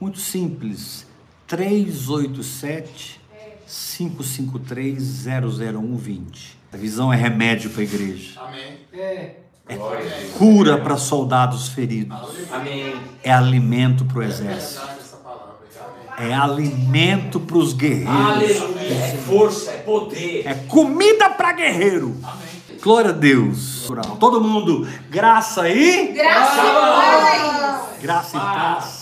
Muito 0.00 0.18
simples. 0.18 1.06
387 1.46 3.20
553 3.68 5.26
00120. 5.26 6.58
A 6.72 6.76
visão 6.76 7.12
é 7.12 7.16
remédio 7.16 7.70
para 7.70 7.82
a 7.82 7.84
igreja. 7.84 8.40
Amém. 8.40 8.78
Glória 8.92 9.45
Deus. 9.74 10.32
Cura 10.38 10.78
para 10.78 10.96
soldados 10.96 11.68
feridos. 11.68 12.16
Amém. 12.52 12.94
É 13.22 13.32
alimento 13.32 14.04
para 14.04 14.18
o 14.18 14.22
exército. 14.22 14.80
Amém. 14.82 16.30
É 16.30 16.34
alimento 16.34 17.40
para 17.40 17.58
os 17.58 17.72
guerreiros. 17.72 18.62
Aleluia. 18.62 18.94
É 18.94 19.16
força, 19.26 19.70
é 19.70 19.76
poder. 19.78 20.46
É 20.46 20.54
comida 20.54 21.28
para 21.30 21.52
guerreiro. 21.52 22.16
Glória 22.82 23.10
a 23.10 23.12
Deus. 23.12 23.90
Todo 24.20 24.40
mundo, 24.40 24.86
graça 25.10 25.68
e 25.68 26.12
Graça 26.12 26.62
e 26.62 26.72
paz. 26.72 28.00
graça 28.00 28.36
e 28.36 28.40
paz. 28.40 28.96